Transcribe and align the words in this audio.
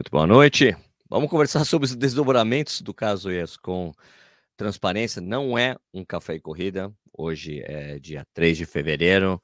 Muito 0.00 0.10
boa 0.10 0.26
noite. 0.26 0.74
Vamos 1.10 1.28
conversar 1.28 1.62
sobre 1.66 1.84
os 1.84 1.94
desdobramentos 1.94 2.80
do 2.80 2.94
caso 2.94 3.30
ESCOM 3.30 3.92
Transparência. 4.56 5.20
Não 5.20 5.58
é 5.58 5.76
um 5.92 6.06
café 6.06 6.36
e 6.36 6.40
corrida. 6.40 6.90
Hoje 7.12 7.62
é 7.66 7.98
dia 7.98 8.26
3 8.32 8.56
de 8.56 8.64
fevereiro, 8.64 9.38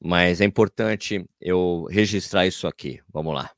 mas 0.00 0.40
é 0.40 0.44
importante 0.44 1.28
eu 1.40 1.88
registrar 1.90 2.46
isso 2.46 2.68
aqui. 2.68 3.00
Vamos 3.12 3.34
lá. 3.34 3.50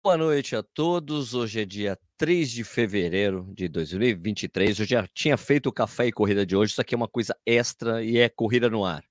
Boa 0.00 0.16
noite 0.16 0.54
a 0.54 0.62
todos. 0.62 1.34
Hoje 1.34 1.60
é 1.60 1.64
dia 1.64 1.98
3 2.16 2.50
de 2.50 2.62
fevereiro 2.62 3.52
de 3.52 3.68
2023. 3.68 4.78
Eu 4.78 4.86
já 4.86 5.06
tinha 5.08 5.36
feito 5.36 5.66
o 5.68 5.72
café 5.72 6.06
e 6.06 6.12
corrida 6.12 6.46
de 6.46 6.54
hoje. 6.56 6.70
Isso 6.70 6.80
aqui 6.80 6.94
é 6.94 6.96
uma 6.96 7.08
coisa 7.08 7.36
extra 7.44 8.02
e 8.02 8.16
é 8.16 8.28
corrida 8.28 8.70
no 8.70 8.84
ar. 8.84 9.04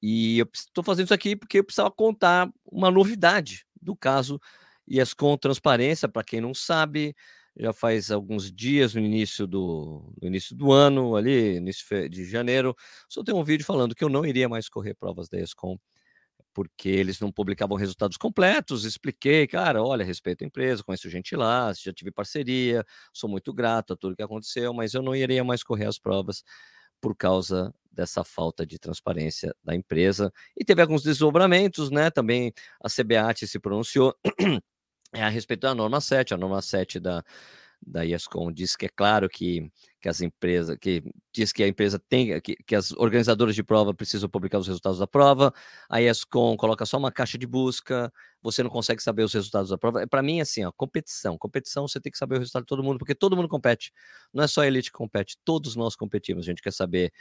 E 0.00 0.38
eu 0.38 0.48
estou 0.52 0.82
fazendo 0.82 1.04
isso 1.06 1.14
aqui 1.14 1.36
porque 1.36 1.58
eu 1.58 1.64
precisava 1.64 1.90
contar 1.90 2.50
uma 2.64 2.90
novidade 2.90 3.66
do 3.80 3.94
caso 3.94 4.40
ESCOM 4.88 5.36
Transparência. 5.36 6.08
Para 6.08 6.24
quem 6.24 6.40
não 6.40 6.54
sabe, 6.54 7.14
já 7.56 7.72
faz 7.72 8.10
alguns 8.10 8.50
dias, 8.50 8.94
no 8.94 9.00
início 9.00 9.46
do, 9.46 10.10
no 10.20 10.26
início 10.26 10.56
do 10.56 10.72
ano, 10.72 11.14
ali, 11.16 11.56
início 11.56 12.08
de 12.08 12.24
janeiro, 12.24 12.74
soltei 13.08 13.34
um 13.34 13.44
vídeo 13.44 13.64
falando 13.64 13.94
que 13.94 14.02
eu 14.02 14.08
não 14.08 14.24
iria 14.24 14.48
mais 14.48 14.70
correr 14.70 14.94
provas 14.94 15.28
da 15.28 15.38
ESCOM 15.38 15.78
porque 16.54 16.88
eles 16.88 17.20
não 17.20 17.32
publicavam 17.32 17.76
resultados 17.76 18.16
completos. 18.16 18.84
Expliquei, 18.84 19.46
cara, 19.46 19.82
olha, 19.82 20.04
respeito 20.04 20.44
a 20.44 20.46
empresa, 20.46 20.82
conheço 20.82 21.08
gente 21.10 21.34
lá, 21.36 21.72
já 21.72 21.92
tive 21.92 22.10
parceria, 22.10 22.84
sou 23.12 23.28
muito 23.28 23.52
grato 23.52 23.94
a 23.94 23.96
tudo 23.96 24.16
que 24.16 24.22
aconteceu, 24.22 24.72
mas 24.74 24.94
eu 24.94 25.02
não 25.02 25.14
iria 25.14 25.44
mais 25.44 25.62
correr 25.62 25.86
as 25.86 25.98
provas 25.98 26.42
por 27.00 27.16
causa 27.16 27.74
dessa 27.90 28.24
falta 28.24 28.64
de 28.64 28.78
transparência 28.78 29.54
da 29.62 29.74
empresa. 29.74 30.32
E 30.56 30.64
teve 30.64 30.80
alguns 30.82 31.02
desdobramentos, 31.02 31.90
né? 31.90 32.10
Também 32.10 32.52
a 32.82 32.88
CBAT 32.88 33.46
se 33.46 33.58
pronunciou 33.58 34.14
a 35.12 35.28
respeito 35.28 35.60
da 35.60 35.74
norma 35.74 36.00
7, 36.00 36.34
a 36.34 36.36
norma 36.36 36.62
7 36.62 37.00
da, 37.00 37.22
da 37.86 38.04
IESCOM 38.04 38.52
diz 38.52 38.76
que 38.76 38.86
é 38.86 38.88
claro 38.88 39.28
que, 39.28 39.70
que 40.00 40.08
as 40.08 40.20
empresas, 40.20 40.76
que 40.80 41.02
diz 41.32 41.52
que 41.52 41.62
a 41.62 41.68
empresa 41.68 41.98
tem, 41.98 42.40
que, 42.40 42.56
que 42.56 42.74
as 42.74 42.92
organizadoras 42.92 43.54
de 43.54 43.62
prova 43.62 43.92
precisam 43.92 44.28
publicar 44.28 44.58
os 44.58 44.66
resultados 44.66 44.98
da 44.98 45.06
prova, 45.06 45.52
a 45.88 46.00
IESCOM 46.00 46.56
coloca 46.56 46.86
só 46.86 46.98
uma 46.98 47.10
caixa 47.10 47.36
de 47.36 47.46
busca, 47.46 48.12
você 48.42 48.62
não 48.62 48.70
consegue 48.70 49.02
saber 49.02 49.22
os 49.22 49.32
resultados 49.32 49.70
da 49.70 49.78
prova. 49.78 50.06
Para 50.06 50.22
mim, 50.22 50.40
assim, 50.40 50.64
ó, 50.64 50.72
competição. 50.72 51.38
Competição, 51.38 51.86
você 51.86 52.00
tem 52.00 52.10
que 52.10 52.18
saber 52.18 52.36
o 52.36 52.38
resultado 52.38 52.62
de 52.62 52.68
todo 52.68 52.82
mundo, 52.82 52.98
porque 52.98 53.14
todo 53.14 53.36
mundo 53.36 53.48
compete. 53.48 53.92
Não 54.32 54.42
é 54.44 54.46
só 54.46 54.62
a 54.62 54.66
elite 54.66 54.90
que 54.90 54.98
compete, 54.98 55.36
todos 55.44 55.76
nós 55.76 55.94
competimos. 55.94 56.44
A 56.44 56.46
gente 56.50 56.62
quer 56.62 56.72
saber 56.72 57.12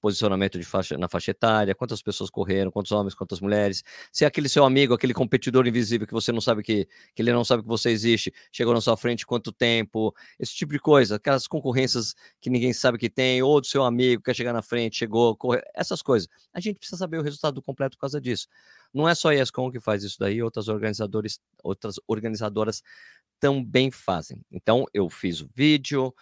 posicionamento 0.00 0.58
de 0.58 0.64
faixa, 0.64 0.96
na 0.96 1.08
faixa 1.08 1.30
etária, 1.30 1.74
quantas 1.74 2.00
pessoas 2.02 2.30
correram, 2.30 2.70
quantos 2.70 2.92
homens, 2.92 3.14
quantas 3.14 3.40
mulheres, 3.40 3.82
se 4.12 4.24
é 4.24 4.28
aquele 4.28 4.48
seu 4.48 4.64
amigo, 4.64 4.94
aquele 4.94 5.14
competidor 5.14 5.66
invisível 5.66 6.06
que 6.06 6.12
você 6.12 6.32
não 6.32 6.40
sabe 6.40 6.62
que, 6.62 6.86
que 7.14 7.22
ele 7.22 7.32
não 7.32 7.44
sabe 7.44 7.62
que 7.62 7.68
você 7.68 7.90
existe, 7.90 8.32
chegou 8.52 8.72
na 8.74 8.80
sua 8.80 8.96
frente 8.96 9.26
quanto 9.26 9.52
tempo, 9.52 10.14
esse 10.38 10.54
tipo 10.54 10.72
de 10.72 10.78
coisa, 10.78 11.16
aquelas 11.16 11.46
concorrências 11.46 12.14
que 12.40 12.50
ninguém 12.50 12.72
sabe 12.72 12.98
que 12.98 13.10
tem, 13.10 13.42
ou 13.42 13.60
do 13.60 13.66
seu 13.66 13.84
amigo 13.84 14.22
quer 14.22 14.34
chegar 14.34 14.52
na 14.52 14.62
frente, 14.62 14.96
chegou, 14.96 15.36
essas 15.74 16.02
coisas. 16.02 16.28
A 16.52 16.60
gente 16.60 16.78
precisa 16.78 16.96
saber 16.96 17.18
o 17.18 17.22
resultado 17.22 17.60
completo 17.60 17.96
por 17.96 18.02
causa 18.02 18.20
disso. 18.20 18.46
Não 18.92 19.08
é 19.08 19.14
só 19.14 19.28
a 19.28 19.34
ESCOM 19.34 19.70
que 19.70 19.80
faz 19.80 20.02
isso 20.02 20.18
daí, 20.18 20.42
outras 20.42 20.68
organizadores, 20.68 21.40
outras 21.62 21.96
organizadoras 22.06 22.82
também 23.38 23.90
fazem. 23.90 24.44
Então, 24.50 24.84
eu 24.92 25.08
fiz 25.08 25.40
o 25.40 25.50
vídeo, 25.54 26.12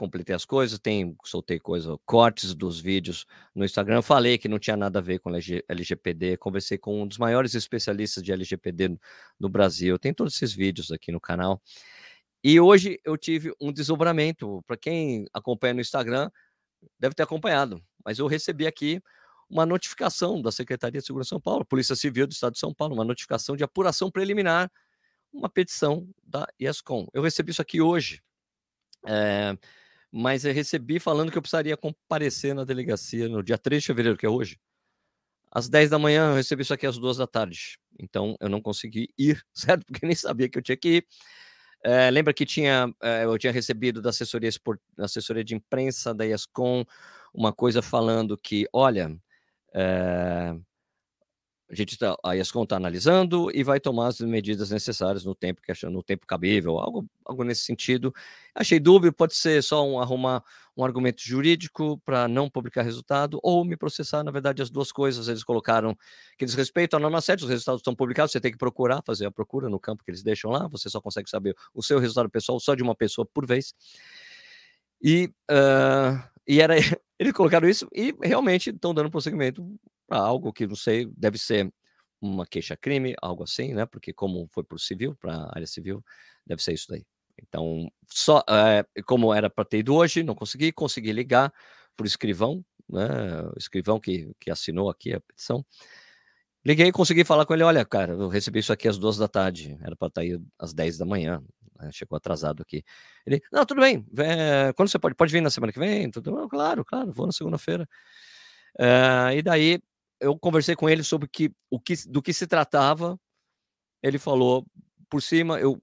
completei 0.00 0.34
as 0.34 0.46
coisas, 0.46 0.78
tem, 0.78 1.14
soltei 1.22 1.60
coisa, 1.60 1.98
cortes 2.06 2.54
dos 2.54 2.80
vídeos 2.80 3.26
no 3.54 3.66
Instagram. 3.66 4.00
Falei 4.00 4.38
que 4.38 4.48
não 4.48 4.58
tinha 4.58 4.74
nada 4.74 4.98
a 4.98 5.02
ver 5.02 5.18
com 5.18 5.30
LGPD, 5.30 6.38
conversei 6.38 6.78
com 6.78 7.02
um 7.02 7.06
dos 7.06 7.18
maiores 7.18 7.54
especialistas 7.54 8.22
de 8.22 8.32
LGPD 8.32 8.98
no, 9.38 9.48
Brasil. 9.50 9.98
Tem 9.98 10.14
todos 10.14 10.34
esses 10.34 10.54
vídeos 10.54 10.90
aqui 10.90 11.12
no 11.12 11.20
canal. 11.20 11.60
E 12.42 12.58
hoje 12.58 12.98
eu 13.04 13.14
tive 13.18 13.52
um 13.60 13.70
desdobramento. 13.70 14.62
Para 14.66 14.78
quem 14.78 15.26
acompanha 15.34 15.74
no 15.74 15.82
Instagram, 15.82 16.30
deve 16.98 17.14
ter 17.14 17.22
acompanhado, 17.22 17.82
mas 18.02 18.18
eu 18.18 18.26
recebi 18.26 18.66
aqui 18.66 19.02
uma 19.50 19.66
notificação 19.66 20.40
da 20.40 20.50
Secretaria 20.50 20.98
de 20.98 21.06
Segurança 21.06 21.26
de 21.26 21.30
São 21.30 21.40
Paulo, 21.42 21.66
Polícia 21.66 21.94
Civil 21.94 22.26
do 22.26 22.32
Estado 22.32 22.54
de 22.54 22.58
São 22.58 22.72
Paulo, 22.72 22.94
uma 22.94 23.04
notificação 23.04 23.54
de 23.54 23.64
apuração 23.64 24.10
preliminar, 24.10 24.72
uma 25.30 25.50
petição 25.50 26.08
da 26.24 26.46
ESCOM. 26.58 27.06
Eu 27.12 27.20
recebi 27.20 27.50
isso 27.50 27.60
aqui 27.60 27.82
hoje. 27.82 28.22
É, 29.06 29.54
mas 30.12 30.44
eu 30.44 30.52
recebi 30.52 30.98
falando 30.98 31.30
que 31.30 31.38
eu 31.38 31.42
precisaria 31.42 31.76
comparecer 31.76 32.54
na 32.54 32.64
delegacia 32.64 33.28
no 33.28 33.42
dia 33.42 33.58
3 33.58 33.82
de 33.82 33.86
fevereiro, 33.86 34.18
que 34.18 34.26
é 34.26 34.28
hoje. 34.28 34.58
Às 35.50 35.68
10 35.68 35.90
da 35.90 35.98
manhã, 35.98 36.30
eu 36.30 36.36
recebi 36.36 36.62
isso 36.62 36.74
aqui 36.74 36.86
às 36.86 36.98
2 36.98 37.16
da 37.16 37.26
tarde. 37.26 37.78
Então, 37.98 38.36
eu 38.40 38.48
não 38.48 38.60
consegui 38.60 39.08
ir, 39.18 39.42
certo? 39.54 39.84
Porque 39.86 40.06
nem 40.06 40.14
sabia 40.14 40.48
que 40.48 40.58
eu 40.58 40.62
tinha 40.62 40.76
que 40.76 40.88
ir. 40.98 41.06
É, 41.84 42.10
lembra 42.10 42.34
que 42.34 42.44
tinha, 42.44 42.92
é, 43.02 43.24
eu 43.24 43.38
tinha 43.38 43.52
recebido 43.52 44.02
da 44.02 44.10
assessoria, 44.10 44.50
da 44.96 45.06
assessoria 45.06 45.42
de 45.42 45.54
imprensa 45.54 46.14
da 46.14 46.26
ESCOM 46.26 46.84
uma 47.32 47.52
coisa 47.52 47.80
falando 47.80 48.36
que, 48.36 48.66
olha, 48.72 49.16
é, 49.74 50.54
a 51.70 51.74
gente 51.74 51.96
tá, 51.96 52.16
a 52.24 52.36
ESCOM 52.36 52.64
está 52.64 52.74
analisando 52.74 53.48
e 53.54 53.62
vai 53.62 53.78
tomar 53.78 54.08
as 54.08 54.20
medidas 54.20 54.70
necessárias 54.70 55.24
no 55.24 55.36
tempo 55.36 55.62
que 55.62 55.72
no 55.86 56.02
tempo 56.02 56.26
cabível, 56.26 56.78
algo, 56.78 57.06
algo 57.24 57.44
nesse 57.44 57.62
sentido. 57.62 58.12
Achei 58.52 58.80
dúbio, 58.80 59.12
pode 59.12 59.36
ser 59.36 59.62
só 59.62 59.86
um, 59.86 60.00
arrumar 60.00 60.42
um 60.76 60.84
argumento 60.84 61.22
jurídico 61.22 61.96
para 62.04 62.26
não 62.26 62.50
publicar 62.50 62.82
resultado 62.82 63.38
ou 63.40 63.64
me 63.64 63.76
processar, 63.76 64.24
na 64.24 64.32
verdade, 64.32 64.60
as 64.60 64.68
duas 64.68 64.90
coisas. 64.90 65.28
Eles 65.28 65.44
colocaram 65.44 65.96
que 66.36 66.44
eles 66.44 66.54
respeitam 66.54 66.98
a 66.98 67.00
norma 67.00 67.20
7, 67.20 67.44
os 67.44 67.48
resultados 67.48 67.78
estão 67.78 67.94
publicados, 67.94 68.32
você 68.32 68.40
tem 68.40 68.50
que 68.50 68.58
procurar, 68.58 69.00
fazer 69.06 69.26
a 69.26 69.30
procura 69.30 69.68
no 69.68 69.78
campo 69.78 70.02
que 70.02 70.10
eles 70.10 70.24
deixam 70.24 70.50
lá, 70.50 70.66
você 70.66 70.90
só 70.90 71.00
consegue 71.00 71.30
saber 71.30 71.54
o 71.72 71.84
seu 71.84 72.00
resultado 72.00 72.28
pessoal 72.28 72.58
só 72.58 72.74
de 72.74 72.82
uma 72.82 72.96
pessoa 72.96 73.24
por 73.32 73.46
vez. 73.46 73.74
E, 75.00 75.32
uh, 75.48 76.20
e 76.48 76.60
era 76.60 76.74
eles 77.16 77.32
colocaram 77.32 77.68
isso 77.68 77.86
e 77.94 78.12
realmente 78.20 78.70
estão 78.70 78.92
dando 78.92 79.10
prosseguimento 79.10 79.64
algo 80.18 80.52
que 80.52 80.66
não 80.66 80.76
sei, 80.76 81.06
deve 81.16 81.38
ser 81.38 81.72
uma 82.20 82.46
queixa-crime, 82.46 83.14
algo 83.22 83.44
assim, 83.44 83.74
né? 83.74 83.86
Porque 83.86 84.12
como 84.12 84.46
foi 84.50 84.64
para 84.64 84.76
o 84.76 84.78
civil, 84.78 85.16
para 85.16 85.34
a 85.34 85.52
área 85.54 85.66
civil, 85.66 86.04
deve 86.46 86.62
ser 86.62 86.74
isso 86.74 86.86
daí. 86.88 87.04
Então, 87.42 87.90
só 88.06 88.44
é, 88.48 88.84
como 89.04 89.32
era 89.32 89.48
para 89.48 89.64
ter 89.64 89.78
ido 89.78 89.94
hoje, 89.94 90.22
não 90.22 90.34
consegui, 90.34 90.72
consegui 90.72 91.12
ligar 91.12 91.52
para 91.96 92.04
o 92.04 92.06
escrivão, 92.06 92.64
né? 92.88 93.06
O 93.54 93.58
escrivão 93.58 93.98
que, 93.98 94.30
que 94.38 94.50
assinou 94.50 94.90
aqui 94.90 95.14
a 95.14 95.20
petição. 95.20 95.64
Liguei 96.64 96.88
e 96.88 96.92
consegui 96.92 97.24
falar 97.24 97.46
com 97.46 97.54
ele: 97.54 97.62
olha, 97.62 97.84
cara, 97.84 98.12
eu 98.12 98.28
recebi 98.28 98.58
isso 98.58 98.72
aqui 98.72 98.86
às 98.88 98.98
duas 98.98 99.16
da 99.16 99.28
tarde, 99.28 99.78
era 99.80 99.96
para 99.96 100.08
estar 100.08 100.20
tá 100.20 100.26
aí 100.26 100.38
às 100.58 100.74
dez 100.74 100.98
da 100.98 101.06
manhã, 101.06 101.42
né? 101.80 101.90
chegou 101.92 102.16
atrasado 102.16 102.62
aqui. 102.62 102.84
Ele, 103.26 103.40
não, 103.50 103.64
tudo 103.64 103.80
bem, 103.80 104.04
é, 104.18 104.72
quando 104.74 104.88
você 104.90 104.98
pode, 104.98 105.14
pode 105.14 105.32
vir 105.32 105.40
na 105.40 105.50
semana 105.50 105.72
que 105.72 105.78
vem? 105.78 106.10
Tudo, 106.10 106.48
claro, 106.48 106.84
claro, 106.84 107.12
vou 107.12 107.26
na 107.26 107.32
segunda-feira. 107.32 107.88
É, 108.78 109.36
e 109.36 109.42
daí 109.42 109.80
eu 110.20 110.38
conversei 110.38 110.76
com 110.76 110.88
ele 110.88 111.02
sobre 111.02 111.28
que, 111.28 111.52
o 111.70 111.80
que, 111.80 111.94
do 112.08 112.22
que 112.22 112.32
se 112.32 112.46
tratava. 112.46 113.18
Ele 114.02 114.18
falou 114.18 114.66
por 115.10 115.20
cima, 115.20 115.58
eu 115.58 115.78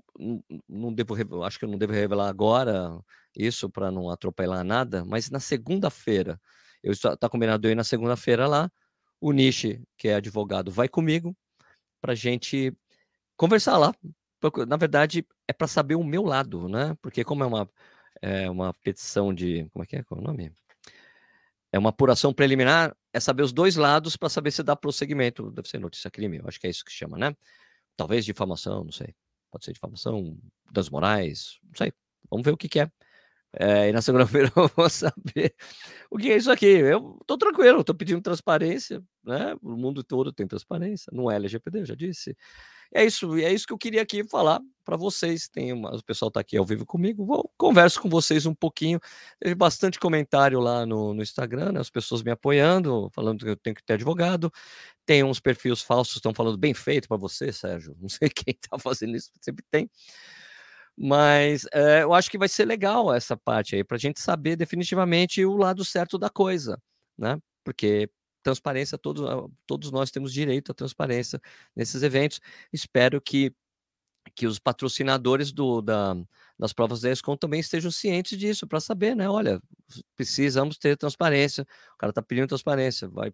não 0.67 0.93
devo, 0.93 1.43
acho 1.43 1.59
que 1.59 1.65
eu 1.65 1.69
não 1.69 1.77
devo 1.77 1.91
revelar 1.93 2.29
agora 2.29 2.97
isso 3.35 3.69
para 3.69 3.91
não 3.91 4.09
atropelar 4.09 4.63
nada, 4.63 5.05
mas 5.05 5.29
na 5.29 5.39
segunda-feira, 5.39 6.39
eu 6.81 6.93
está 6.93 7.29
combinado 7.29 7.67
eu 7.67 7.71
ir 7.71 7.75
na 7.75 7.83
segunda-feira 7.83 8.47
lá, 8.47 8.71
o 9.19 9.31
Nishi, 9.31 9.83
que 9.97 10.07
é 10.07 10.15
advogado, 10.15 10.71
vai 10.71 10.87
comigo 10.87 11.35
para 12.01 12.15
gente 12.15 12.73
conversar 13.35 13.77
lá. 13.77 13.93
Na 14.67 14.77
verdade, 14.77 15.25
é 15.47 15.53
para 15.53 15.67
saber 15.67 15.95
o 15.95 16.03
meu 16.03 16.23
lado, 16.23 16.69
né? 16.69 16.95
Porque 17.01 17.23
como 17.23 17.43
é 17.43 17.47
uma, 17.47 17.69
é 18.21 18.49
uma 18.49 18.73
petição 18.73 19.33
de, 19.33 19.67
como 19.71 19.83
é 19.83 19.85
que 19.85 19.95
é, 19.97 20.03
qual 20.03 20.19
é 20.19 20.23
o 20.23 20.25
nome? 20.25 20.53
É 21.71 21.79
uma 21.79 21.89
apuração 21.89 22.33
preliminar, 22.33 22.95
é 23.17 23.19
saber 23.19 23.43
os 23.43 23.51
dois 23.51 23.75
lados 23.75 24.15
para 24.15 24.29
saber 24.29 24.51
se 24.51 24.63
dá 24.63 24.75
prosseguimento. 24.75 25.51
Deve 25.51 25.67
ser 25.67 25.79
notícia 25.79 26.09
crime, 26.09 26.37
eu 26.37 26.47
acho 26.47 26.59
que 26.59 26.67
é 26.67 26.69
isso 26.69 26.85
que 26.85 26.91
chama, 26.91 27.17
né? 27.17 27.35
Talvez 27.95 28.23
difamação, 28.23 28.83
não 28.83 28.91
sei. 28.91 29.13
Pode 29.51 29.65
ser 29.65 29.73
difamação, 29.73 30.37
danos 30.71 30.89
morais, 30.89 31.59
não 31.63 31.75
sei. 31.75 31.91
Vamos 32.29 32.45
ver 32.45 32.51
o 32.51 32.57
que, 32.57 32.69
que 32.69 32.79
é. 32.79 32.91
É. 33.59 33.89
E 33.89 33.91
na 33.91 34.01
segunda-feira 34.01 34.51
eu 34.55 34.69
vou 34.75 34.89
saber 34.89 35.53
o 36.09 36.17
que 36.17 36.31
é 36.31 36.37
isso 36.37 36.51
aqui. 36.51 36.65
Eu 36.65 37.19
tô 37.25 37.37
tranquilo, 37.37 37.83
tô 37.83 37.93
pedindo 37.93 38.21
transparência, 38.21 39.01
né? 39.23 39.55
O 39.61 39.71
mundo 39.75 40.03
todo 40.03 40.31
tem 40.31 40.47
transparência, 40.47 41.11
não 41.13 41.29
é 41.29 41.35
LGPD, 41.35 41.79
eu 41.81 41.85
já 41.85 41.95
disse. 41.95 42.35
É 42.93 43.03
isso, 43.05 43.35
é 43.35 43.51
isso 43.51 43.67
que 43.67 43.73
eu 43.73 43.77
queria 43.77 44.01
aqui 44.01 44.23
falar 44.23 44.61
para 44.85 44.95
vocês. 44.95 45.49
Tem 45.49 45.73
uma, 45.73 45.93
o 45.93 46.03
pessoal 46.03 46.29
está 46.29 46.39
aqui 46.39 46.57
ao 46.57 46.65
vivo 46.65 46.85
comigo. 46.85 47.25
Vou 47.25 47.51
converso 47.57 48.01
com 48.01 48.09
vocês 48.09 48.45
um 48.45 48.55
pouquinho. 48.55 48.99
Teve 49.39 49.55
bastante 49.55 49.99
comentário 49.99 50.59
lá 50.59 50.85
no, 50.85 51.13
no 51.13 51.21
Instagram, 51.21 51.73
né, 51.73 51.79
as 51.81 51.89
pessoas 51.89 52.23
me 52.23 52.31
apoiando, 52.31 53.09
falando 53.13 53.43
que 53.43 53.51
eu 53.51 53.57
tenho 53.57 53.75
que 53.75 53.83
ter 53.83 53.93
advogado. 53.93 54.51
Tem 55.05 55.23
uns 55.23 55.39
perfis 55.39 55.81
falsos 55.81 56.15
estão 56.17 56.33
falando 56.33 56.57
bem 56.57 56.73
feito 56.73 57.07
para 57.07 57.17
você, 57.17 57.51
Sérgio. 57.51 57.95
Não 57.99 58.09
sei 58.09 58.29
quem 58.29 58.53
está 58.53 58.79
fazendo 58.79 59.15
isso, 59.15 59.31
sempre 59.41 59.65
tem. 59.69 59.89
Mas 60.97 61.67
é, 61.71 62.01
eu 62.03 62.13
acho 62.13 62.29
que 62.31 62.37
vai 62.39 62.49
ser 62.49 62.65
legal 62.65 63.13
essa 63.13 63.37
parte 63.37 63.75
aí, 63.75 63.83
para 63.83 63.97
a 63.97 63.99
gente 63.99 64.19
saber 64.19 64.55
definitivamente 64.55 65.45
o 65.45 65.55
lado 65.55 65.85
certo 65.85 66.17
da 66.17 66.29
coisa, 66.29 66.81
né? 67.17 67.39
Porque 67.63 68.09
transparência, 68.41 68.97
todos, 68.97 69.23
todos 69.67 69.91
nós 69.91 70.09
temos 70.09 70.33
direito 70.33 70.71
à 70.71 70.75
transparência 70.75 71.39
nesses 71.75 72.01
eventos. 72.01 72.39
Espero 72.73 73.21
que, 73.21 73.53
que 74.35 74.47
os 74.47 74.57
patrocinadores 74.59 75.51
do, 75.51 75.81
da, 75.81 76.15
das 76.57 76.73
provas 76.73 77.01
da 77.01 77.11
ESCOM 77.11 77.37
também 77.37 77.59
estejam 77.59 77.91
cientes 77.91 78.37
disso, 78.37 78.67
para 78.67 78.79
saber, 78.79 79.15
né? 79.15 79.29
Olha, 79.29 79.61
precisamos 80.15 80.77
ter 80.77 80.97
transparência, 80.97 81.63
o 81.93 81.97
cara 81.97 82.11
está 82.11 82.21
pedindo 82.23 82.47
transparência, 82.47 83.07
vai 83.07 83.31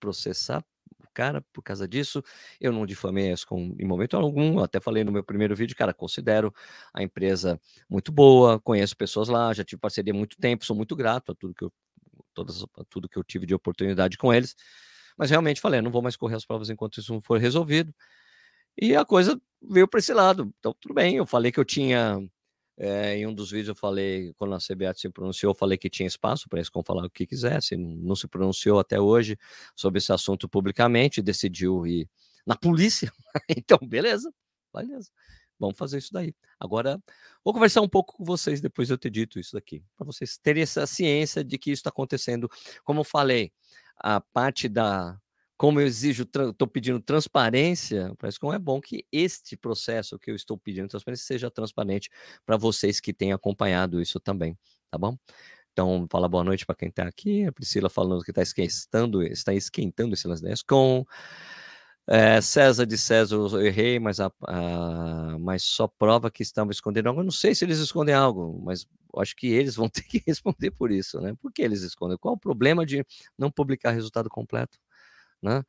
processar 0.00 0.64
cara 1.12 1.42
por 1.52 1.62
causa 1.62 1.86
disso. 1.86 2.22
Eu 2.60 2.72
não 2.72 2.86
difamei 2.86 3.30
a 3.30 3.34
ESCOM 3.34 3.74
em 3.78 3.86
momento 3.86 4.16
algum, 4.16 4.58
eu 4.58 4.64
até 4.64 4.80
falei 4.80 5.04
no 5.04 5.12
meu 5.12 5.22
primeiro 5.22 5.54
vídeo, 5.54 5.76
cara, 5.76 5.94
considero 5.94 6.52
a 6.92 7.02
empresa 7.02 7.60
muito 7.88 8.10
boa, 8.10 8.60
conheço 8.60 8.96
pessoas 8.96 9.28
lá, 9.28 9.52
já 9.52 9.64
tive 9.64 9.80
parceria 9.80 10.12
há 10.12 10.16
muito 10.16 10.36
tempo, 10.38 10.64
sou 10.64 10.76
muito 10.76 10.96
grato 10.96 11.32
a 11.32 11.34
tudo 11.34 11.54
que 11.54 11.64
eu 11.64 11.72
todas, 12.34 12.64
tudo 12.88 13.08
que 13.08 13.18
eu 13.18 13.24
tive 13.24 13.46
de 13.46 13.54
oportunidade 13.54 14.16
com 14.18 14.32
eles. 14.32 14.56
Mas 15.16 15.30
realmente 15.30 15.60
falei, 15.60 15.80
não 15.80 15.90
vou 15.90 16.02
mais 16.02 16.16
correr 16.16 16.36
as 16.36 16.44
provas 16.44 16.70
enquanto 16.70 16.98
isso 16.98 17.12
não 17.12 17.20
for 17.20 17.38
resolvido. 17.38 17.94
E 18.80 18.96
a 18.96 19.04
coisa 19.04 19.40
veio 19.62 19.86
para 19.86 20.00
esse 20.00 20.12
lado. 20.12 20.52
Então, 20.58 20.74
tudo 20.80 20.94
bem. 20.94 21.16
Eu 21.16 21.26
falei 21.26 21.52
que 21.52 21.60
eu 21.60 21.64
tinha. 21.64 22.18
É, 22.84 23.16
em 23.16 23.28
um 23.28 23.32
dos 23.32 23.52
vídeos 23.52 23.68
eu 23.68 23.76
falei, 23.76 24.32
quando 24.34 24.54
a 24.54 24.58
CBAT 24.58 25.00
se 25.00 25.08
pronunciou, 25.08 25.52
eu 25.52 25.54
falei 25.54 25.78
que 25.78 25.88
tinha 25.88 26.04
espaço 26.04 26.48
para 26.48 26.58
eles 26.58 26.68
falar 26.84 27.06
o 27.06 27.10
que 27.10 27.24
quisesse. 27.24 27.76
Não 27.76 28.16
se 28.16 28.26
pronunciou 28.26 28.80
até 28.80 29.00
hoje 29.00 29.38
sobre 29.76 29.98
esse 29.98 30.12
assunto 30.12 30.48
publicamente, 30.48 31.22
decidiu 31.22 31.86
ir 31.86 32.08
na 32.44 32.56
polícia. 32.56 33.12
então, 33.48 33.78
beleza, 33.80 34.34
beleza. 34.74 35.12
Vamos 35.60 35.78
fazer 35.78 35.98
isso 35.98 36.12
daí. 36.12 36.34
Agora, 36.58 37.00
vou 37.44 37.54
conversar 37.54 37.82
um 37.82 37.88
pouco 37.88 38.16
com 38.16 38.24
vocês 38.24 38.60
depois 38.60 38.88
de 38.88 38.94
eu 38.94 38.98
ter 38.98 39.10
dito 39.10 39.38
isso 39.38 39.52
daqui, 39.52 39.84
para 39.96 40.04
vocês 40.04 40.36
terem 40.36 40.64
essa 40.64 40.84
ciência 40.84 41.44
de 41.44 41.56
que 41.58 41.70
isso 41.70 41.82
está 41.82 41.90
acontecendo. 41.90 42.50
Como 42.82 42.98
eu 42.98 43.04
falei, 43.04 43.52
a 43.96 44.20
parte 44.20 44.68
da. 44.68 45.16
Como 45.62 45.80
eu 45.80 45.86
exijo, 45.86 46.24
estou 46.24 46.66
pedindo 46.66 46.98
transparência, 46.98 48.12
parece 48.18 48.40
que 48.40 48.44
é 48.48 48.58
bom 48.58 48.80
que 48.80 49.06
este 49.12 49.56
processo 49.56 50.18
que 50.18 50.28
eu 50.28 50.34
estou 50.34 50.58
pedindo 50.58 50.88
transparência 50.88 51.24
seja 51.24 51.48
transparente 51.52 52.10
para 52.44 52.56
vocês 52.56 52.98
que 52.98 53.12
têm 53.12 53.32
acompanhado 53.32 54.02
isso 54.02 54.18
também, 54.18 54.58
tá 54.90 54.98
bom? 54.98 55.16
Então, 55.70 56.04
fala 56.10 56.28
boa 56.28 56.42
noite 56.42 56.66
para 56.66 56.74
quem 56.74 56.88
está 56.88 57.04
aqui. 57.04 57.44
A 57.44 57.52
Priscila 57.52 57.88
falando 57.88 58.24
que 58.24 58.32
está 58.32 58.42
esquentando, 58.42 59.22
está 59.22 59.54
esquentando 59.54 60.14
esse 60.14 60.26
lance 60.26 60.42
da 60.42 60.50
ESCOM. 60.50 61.04
É, 62.08 62.40
César 62.40 62.84
de 62.84 62.98
César, 62.98 63.36
eu 63.36 63.64
errei, 63.64 64.00
mas, 64.00 64.18
a, 64.18 64.32
a, 64.48 65.38
mas 65.38 65.62
só 65.62 65.86
prova 65.86 66.28
que 66.28 66.42
estavam 66.42 66.72
escondendo 66.72 67.06
algo. 67.06 67.20
Eu 67.20 67.24
não 67.24 67.30
sei 67.30 67.54
se 67.54 67.64
eles 67.64 67.78
escondem 67.78 68.12
algo, 68.16 68.60
mas 68.64 68.84
acho 69.16 69.36
que 69.36 69.46
eles 69.46 69.76
vão 69.76 69.86
ter 69.88 70.02
que 70.02 70.20
responder 70.26 70.72
por 70.72 70.90
isso, 70.90 71.20
né? 71.20 71.34
Por 71.40 71.52
que 71.52 71.62
eles 71.62 71.82
escondem? 71.82 72.18
Qual 72.18 72.34
o 72.34 72.38
problema 72.38 72.84
de 72.84 73.06
não 73.38 73.48
publicar 73.48 73.92
resultado 73.92 74.28
completo, 74.28 74.76
né? 75.42 75.62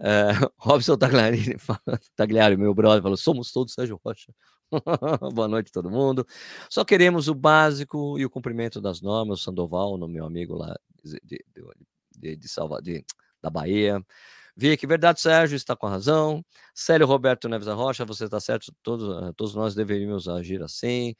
É, 0.00 0.30
Robson 0.58 0.96
Tagliari, 0.96 1.56
Tagliari, 2.16 2.56
meu 2.56 2.74
brother, 2.74 3.02
falou: 3.02 3.16
somos 3.16 3.52
todos 3.52 3.74
Sérgio 3.74 4.00
Rocha. 4.04 4.32
Boa 5.34 5.48
noite, 5.48 5.70
todo 5.70 5.90
mundo. 5.90 6.26
Só 6.70 6.84
queremos 6.84 7.28
o 7.28 7.34
básico 7.34 8.18
e 8.18 8.24
o 8.24 8.30
cumprimento 8.30 8.80
das 8.80 9.02
normas. 9.02 9.40
O 9.40 9.42
Sandoval, 9.42 9.98
no 9.98 10.08
meu 10.08 10.24
amigo 10.24 10.56
lá 10.56 10.74
de, 11.04 11.20
de, 11.22 11.44
de, 12.16 12.36
de, 12.36 13.04
da 13.42 13.50
Bahia. 13.50 14.02
Vicky, 14.56 14.86
verdade, 14.86 15.20
Sérgio 15.20 15.56
está 15.56 15.74
com 15.76 15.86
razão. 15.86 16.44
Célio 16.74 17.06
Roberto 17.06 17.48
Neves 17.48 17.66
da 17.66 17.74
Rocha, 17.74 18.04
você 18.04 18.24
está 18.24 18.38
certo, 18.40 18.72
todos, 18.82 19.28
eh, 19.28 19.32
todos 19.36 19.54
nós 19.54 19.74
deveríamos 19.74 20.28
agir 20.28 20.62
assim. 20.62 21.14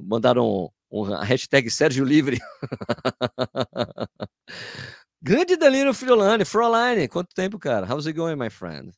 Mandaram 0.00 0.70
um, 0.90 1.00
um 1.00 1.02
hashtag 1.02 1.70
Sérgio 1.70 2.04
Livre. 2.04 2.38
Grande 5.26 5.56
Danilo 5.56 5.94
Friolani, 5.94 6.44
Froline, 6.44 7.08
quanto 7.08 7.34
tempo, 7.34 7.58
cara? 7.58 7.86
How's 7.86 8.06
it 8.06 8.12
going, 8.14 8.36
my 8.36 8.50
friend? 8.50 8.92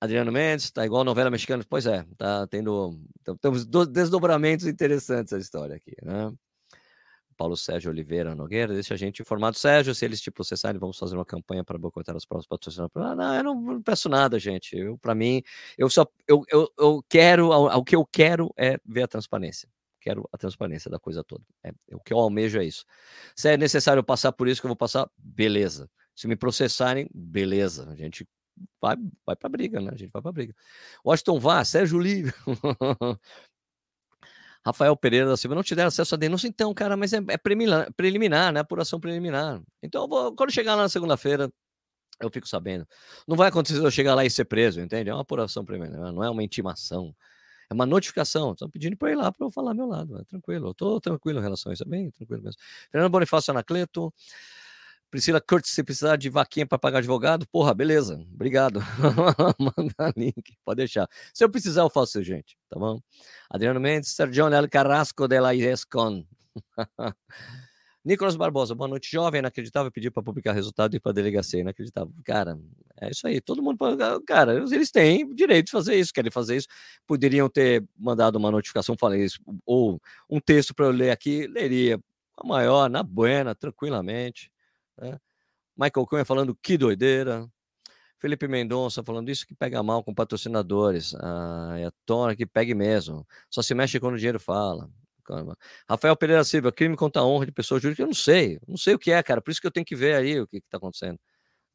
Adriano 0.00 0.32
Mendes, 0.32 0.72
tá 0.72 0.84
igual 0.84 1.04
novela 1.04 1.30
mexicana. 1.30 1.64
Pois 1.68 1.86
é, 1.86 2.04
tá 2.16 2.44
tendo. 2.48 3.00
Temos 3.40 3.64
desdobramentos 3.64 4.66
interessantes 4.66 5.32
a 5.32 5.38
história 5.38 5.76
aqui, 5.76 5.94
né? 6.02 6.32
Paulo 7.36 7.56
Sérgio 7.56 7.88
Oliveira 7.88 8.34
Nogueira, 8.34 8.74
deixa 8.74 8.94
a 8.94 8.96
gente 8.96 9.22
informado. 9.22 9.56
Sérgio, 9.56 9.94
se 9.94 10.04
eles 10.04 10.20
te 10.20 10.28
processarem, 10.28 10.80
vamos 10.80 10.98
fazer 10.98 11.14
uma 11.14 11.24
campanha 11.24 11.62
para 11.62 11.78
boicotar 11.78 12.16
as 12.16 12.24
provas 12.24 12.44
patrocinadas. 12.44 12.90
Ah, 12.96 13.14
não, 13.14 13.34
eu 13.36 13.44
não 13.44 13.80
peço 13.80 14.08
nada, 14.08 14.40
gente. 14.40 14.76
Para 15.00 15.14
mim, 15.14 15.40
eu 15.78 15.88
só, 15.88 16.04
eu, 16.26 16.42
eu, 16.50 16.68
eu 16.76 17.04
quero, 17.08 17.50
o 17.50 17.84
que 17.84 17.94
eu 17.94 18.04
quero 18.04 18.52
é 18.56 18.76
ver 18.84 19.02
a 19.02 19.08
transparência. 19.08 19.68
Quero 20.08 20.26
a 20.32 20.38
transparência 20.38 20.90
da 20.90 20.98
coisa 20.98 21.22
toda. 21.22 21.44
É, 21.62 21.70
o 21.92 22.00
que 22.00 22.14
eu 22.14 22.18
almejo 22.18 22.58
é 22.58 22.64
isso. 22.64 22.82
Se 23.36 23.50
é 23.50 23.58
necessário 23.58 24.02
passar 24.02 24.32
por 24.32 24.48
isso 24.48 24.58
que 24.58 24.66
eu 24.66 24.70
vou 24.70 24.76
passar, 24.76 25.06
beleza. 25.18 25.86
Se 26.16 26.26
me 26.26 26.34
processarem, 26.34 27.10
beleza. 27.12 27.90
A 27.90 27.94
gente 27.94 28.26
vai, 28.80 28.96
vai 29.26 29.36
para 29.36 29.50
briga, 29.50 29.82
né? 29.82 29.90
A 29.92 29.96
gente 29.96 30.10
vai 30.10 30.22
para 30.22 30.32
briga. 30.32 30.54
Washington 31.04 31.38
Vá, 31.38 31.62
Sérgio 31.62 31.98
Livre. 31.98 32.32
Rafael 34.64 34.96
Pereira 34.96 35.28
da 35.28 35.36
Silva, 35.36 35.54
não 35.54 35.62
te 35.62 35.74
deram 35.74 35.88
acesso 35.88 36.14
à 36.14 36.18
denúncia, 36.18 36.48
então, 36.48 36.72
cara, 36.72 36.96
mas 36.96 37.12
é, 37.12 37.18
é 37.28 37.36
preliminar, 37.36 37.92
preliminar, 37.92 38.50
né? 38.50 38.60
Apuração 38.60 38.98
preliminar. 38.98 39.60
Então, 39.82 40.08
vou, 40.08 40.34
quando 40.34 40.50
chegar 40.50 40.74
lá 40.74 40.84
na 40.84 40.88
segunda-feira, 40.88 41.52
eu 42.18 42.30
fico 42.30 42.48
sabendo. 42.48 42.88
Não 43.26 43.36
vai 43.36 43.50
acontecer 43.50 43.78
eu 43.78 43.90
chegar 43.90 44.14
lá 44.14 44.24
e 44.24 44.30
ser 44.30 44.46
preso, 44.46 44.80
entende? 44.80 45.10
É 45.10 45.12
uma 45.12 45.20
apuração 45.20 45.66
preliminar, 45.66 46.10
não 46.12 46.24
é 46.24 46.30
uma 46.30 46.42
intimação. 46.42 47.14
É 47.70 47.74
uma 47.74 47.86
notificação. 47.86 48.52
Estão 48.52 48.70
pedindo 48.70 48.96
para 48.96 49.10
ir 49.10 49.14
lá 49.14 49.30
para 49.30 49.46
eu 49.46 49.50
falar 49.50 49.74
meu 49.74 49.86
lado. 49.86 50.18
É 50.18 50.24
tranquilo. 50.24 50.70
Estou 50.70 51.00
tranquilo 51.00 51.38
em 51.38 51.42
relação 51.42 51.70
a 51.70 51.72
isso. 51.72 51.82
É 51.82 51.86
bem 51.86 52.10
tranquilo 52.10 52.42
mesmo. 52.42 52.60
Fernando 52.90 53.10
Bonifácio 53.10 53.50
Anacleto. 53.50 54.12
Priscila 55.10 55.40
Curtis, 55.40 55.72
se 55.72 55.82
precisar 55.82 56.16
de 56.16 56.28
vaquinha 56.28 56.66
para 56.66 56.78
pagar 56.78 56.98
advogado, 56.98 57.46
porra, 57.48 57.72
beleza, 57.72 58.22
obrigado. 58.30 58.80
Manda 59.58 60.12
link, 60.14 60.54
pode 60.62 60.76
deixar. 60.76 61.08
Se 61.32 61.42
eu 61.42 61.48
precisar, 61.48 61.80
eu 61.80 61.88
faço, 61.88 62.22
gente, 62.22 62.58
tá 62.68 62.78
bom? 62.78 63.00
Adriano 63.48 63.80
Mendes, 63.80 64.10
Sergio 64.10 64.52
El 64.52 64.68
Carrasco 64.68 65.26
de 65.26 65.40
la 65.40 65.54
IESCON. 65.54 66.26
Nicolas 68.04 68.36
Barbosa, 68.36 68.74
boa 68.74 68.88
noite, 68.88 69.10
jovem, 69.10 69.38
inacreditável, 69.38 69.90
pedir 69.90 70.10
para 70.10 70.22
publicar 70.22 70.52
resultado 70.52 70.94
e 70.94 71.00
para 71.00 71.12
delegacia, 71.12 71.60
inacreditável. 71.60 72.12
Cara, 72.22 72.58
é 73.00 73.10
isso 73.10 73.26
aí, 73.26 73.40
todo 73.40 73.62
mundo, 73.62 73.78
cara, 74.26 74.54
eles 74.54 74.90
têm 74.90 75.34
direito 75.34 75.66
de 75.66 75.72
fazer 75.72 75.96
isso, 75.96 76.12
querem 76.12 76.30
fazer 76.30 76.56
isso, 76.56 76.68
poderiam 77.06 77.48
ter 77.48 77.84
mandado 77.96 78.36
uma 78.36 78.50
notificação 78.50 78.96
falando 78.98 79.20
isso, 79.20 79.40
ou 79.64 80.00
um 80.28 80.40
texto 80.40 80.74
para 80.74 80.86
eu 80.86 80.90
ler 80.90 81.10
aqui, 81.10 81.46
leria 81.46 81.98
a 82.36 82.46
maior, 82.46 82.88
na 82.90 83.02
buena, 83.02 83.54
tranquilamente, 83.54 84.50
né? 84.96 85.18
Michael 85.76 86.06
Cunha 86.06 86.24
falando 86.24 86.56
que 86.60 86.76
doideira. 86.76 87.48
Felipe 88.18 88.48
Mendonça 88.48 89.02
falando 89.04 89.28
isso 89.28 89.46
que 89.46 89.54
pega 89.54 89.80
mal 89.80 90.02
com 90.02 90.12
patrocinadores. 90.12 91.14
Ah, 91.14 91.74
é 91.78 91.86
a 91.86 91.92
tona 92.04 92.34
que 92.34 92.44
pegue 92.44 92.74
mesmo. 92.74 93.24
Só 93.48 93.62
se 93.62 93.74
mexe 93.74 94.00
quando 94.00 94.14
o 94.14 94.18
dinheiro 94.18 94.40
fala. 94.40 94.90
Rafael 95.88 96.16
Pereira 96.16 96.42
Silva, 96.42 96.72
crime 96.72 96.96
contra 96.96 97.22
a 97.22 97.24
honra 97.24 97.46
de 97.46 97.52
pessoas 97.52 97.80
jurídicas. 97.82 98.02
Eu 98.02 98.06
não 98.08 98.14
sei, 98.14 98.58
não 98.66 98.76
sei 98.76 98.94
o 98.94 98.98
que 98.98 99.12
é, 99.12 99.22
cara. 99.22 99.40
Por 99.40 99.52
isso 99.52 99.60
que 99.60 99.66
eu 99.66 99.70
tenho 99.70 99.86
que 99.86 99.94
ver 99.94 100.16
aí 100.16 100.40
o 100.40 100.48
que 100.48 100.56
está 100.56 100.78
acontecendo. 100.78 101.18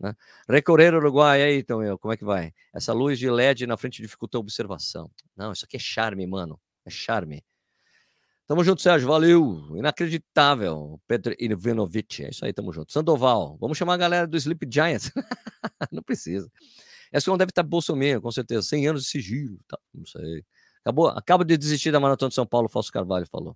Né? 0.03 0.13
Recorrer 0.49 0.93
Uruguai, 0.93 1.41
aí 1.41 1.59
então, 1.59 1.81
eu, 1.81 1.97
como 1.97 2.13
é 2.13 2.17
que 2.17 2.25
vai? 2.25 2.53
Essa 2.73 2.91
luz 2.91 3.17
de 3.17 3.29
LED 3.29 3.65
na 3.65 3.77
frente 3.77 4.01
dificulta 4.01 4.37
a 4.37 4.41
observação. 4.41 5.09
Não, 5.33 5.53
isso 5.53 5.63
aqui 5.63 5.77
é 5.77 5.79
charme, 5.79 6.27
mano. 6.27 6.59
É 6.85 6.89
charme. 6.89 7.41
Tamo 8.45 8.65
junto, 8.65 8.81
Sérgio. 8.81 9.07
Valeu. 9.07 9.77
Inacreditável. 9.77 10.99
Pedro 11.07 11.33
Ivanovic. 11.39 12.25
É 12.25 12.29
isso 12.31 12.43
aí, 12.43 12.51
tamo 12.51 12.73
junto. 12.73 12.91
Sandoval. 12.91 13.57
Vamos 13.61 13.77
chamar 13.77 13.93
a 13.93 13.97
galera 13.97 14.27
do 14.27 14.35
Sleep 14.35 14.67
Giants. 14.69 15.09
não 15.89 16.03
precisa. 16.03 16.51
Essa 17.09 17.31
não 17.31 17.37
deve 17.37 17.51
estar 17.51 17.63
Bolsonaro, 17.63 18.21
com 18.21 18.31
certeza. 18.31 18.61
100 18.63 18.87
anos 18.87 19.03
de 19.03 19.07
sigilo. 19.07 19.57
Tá, 19.69 19.79
não 19.93 20.05
sei. 20.05 20.43
Acabou, 20.81 21.07
acaba 21.07 21.45
de 21.45 21.55
desistir 21.55 21.91
da 21.91 21.99
Maratona 22.01 22.27
de 22.27 22.35
São 22.35 22.45
Paulo, 22.45 22.67
Falso 22.67 22.91
Carvalho 22.91 23.25
falou. 23.31 23.55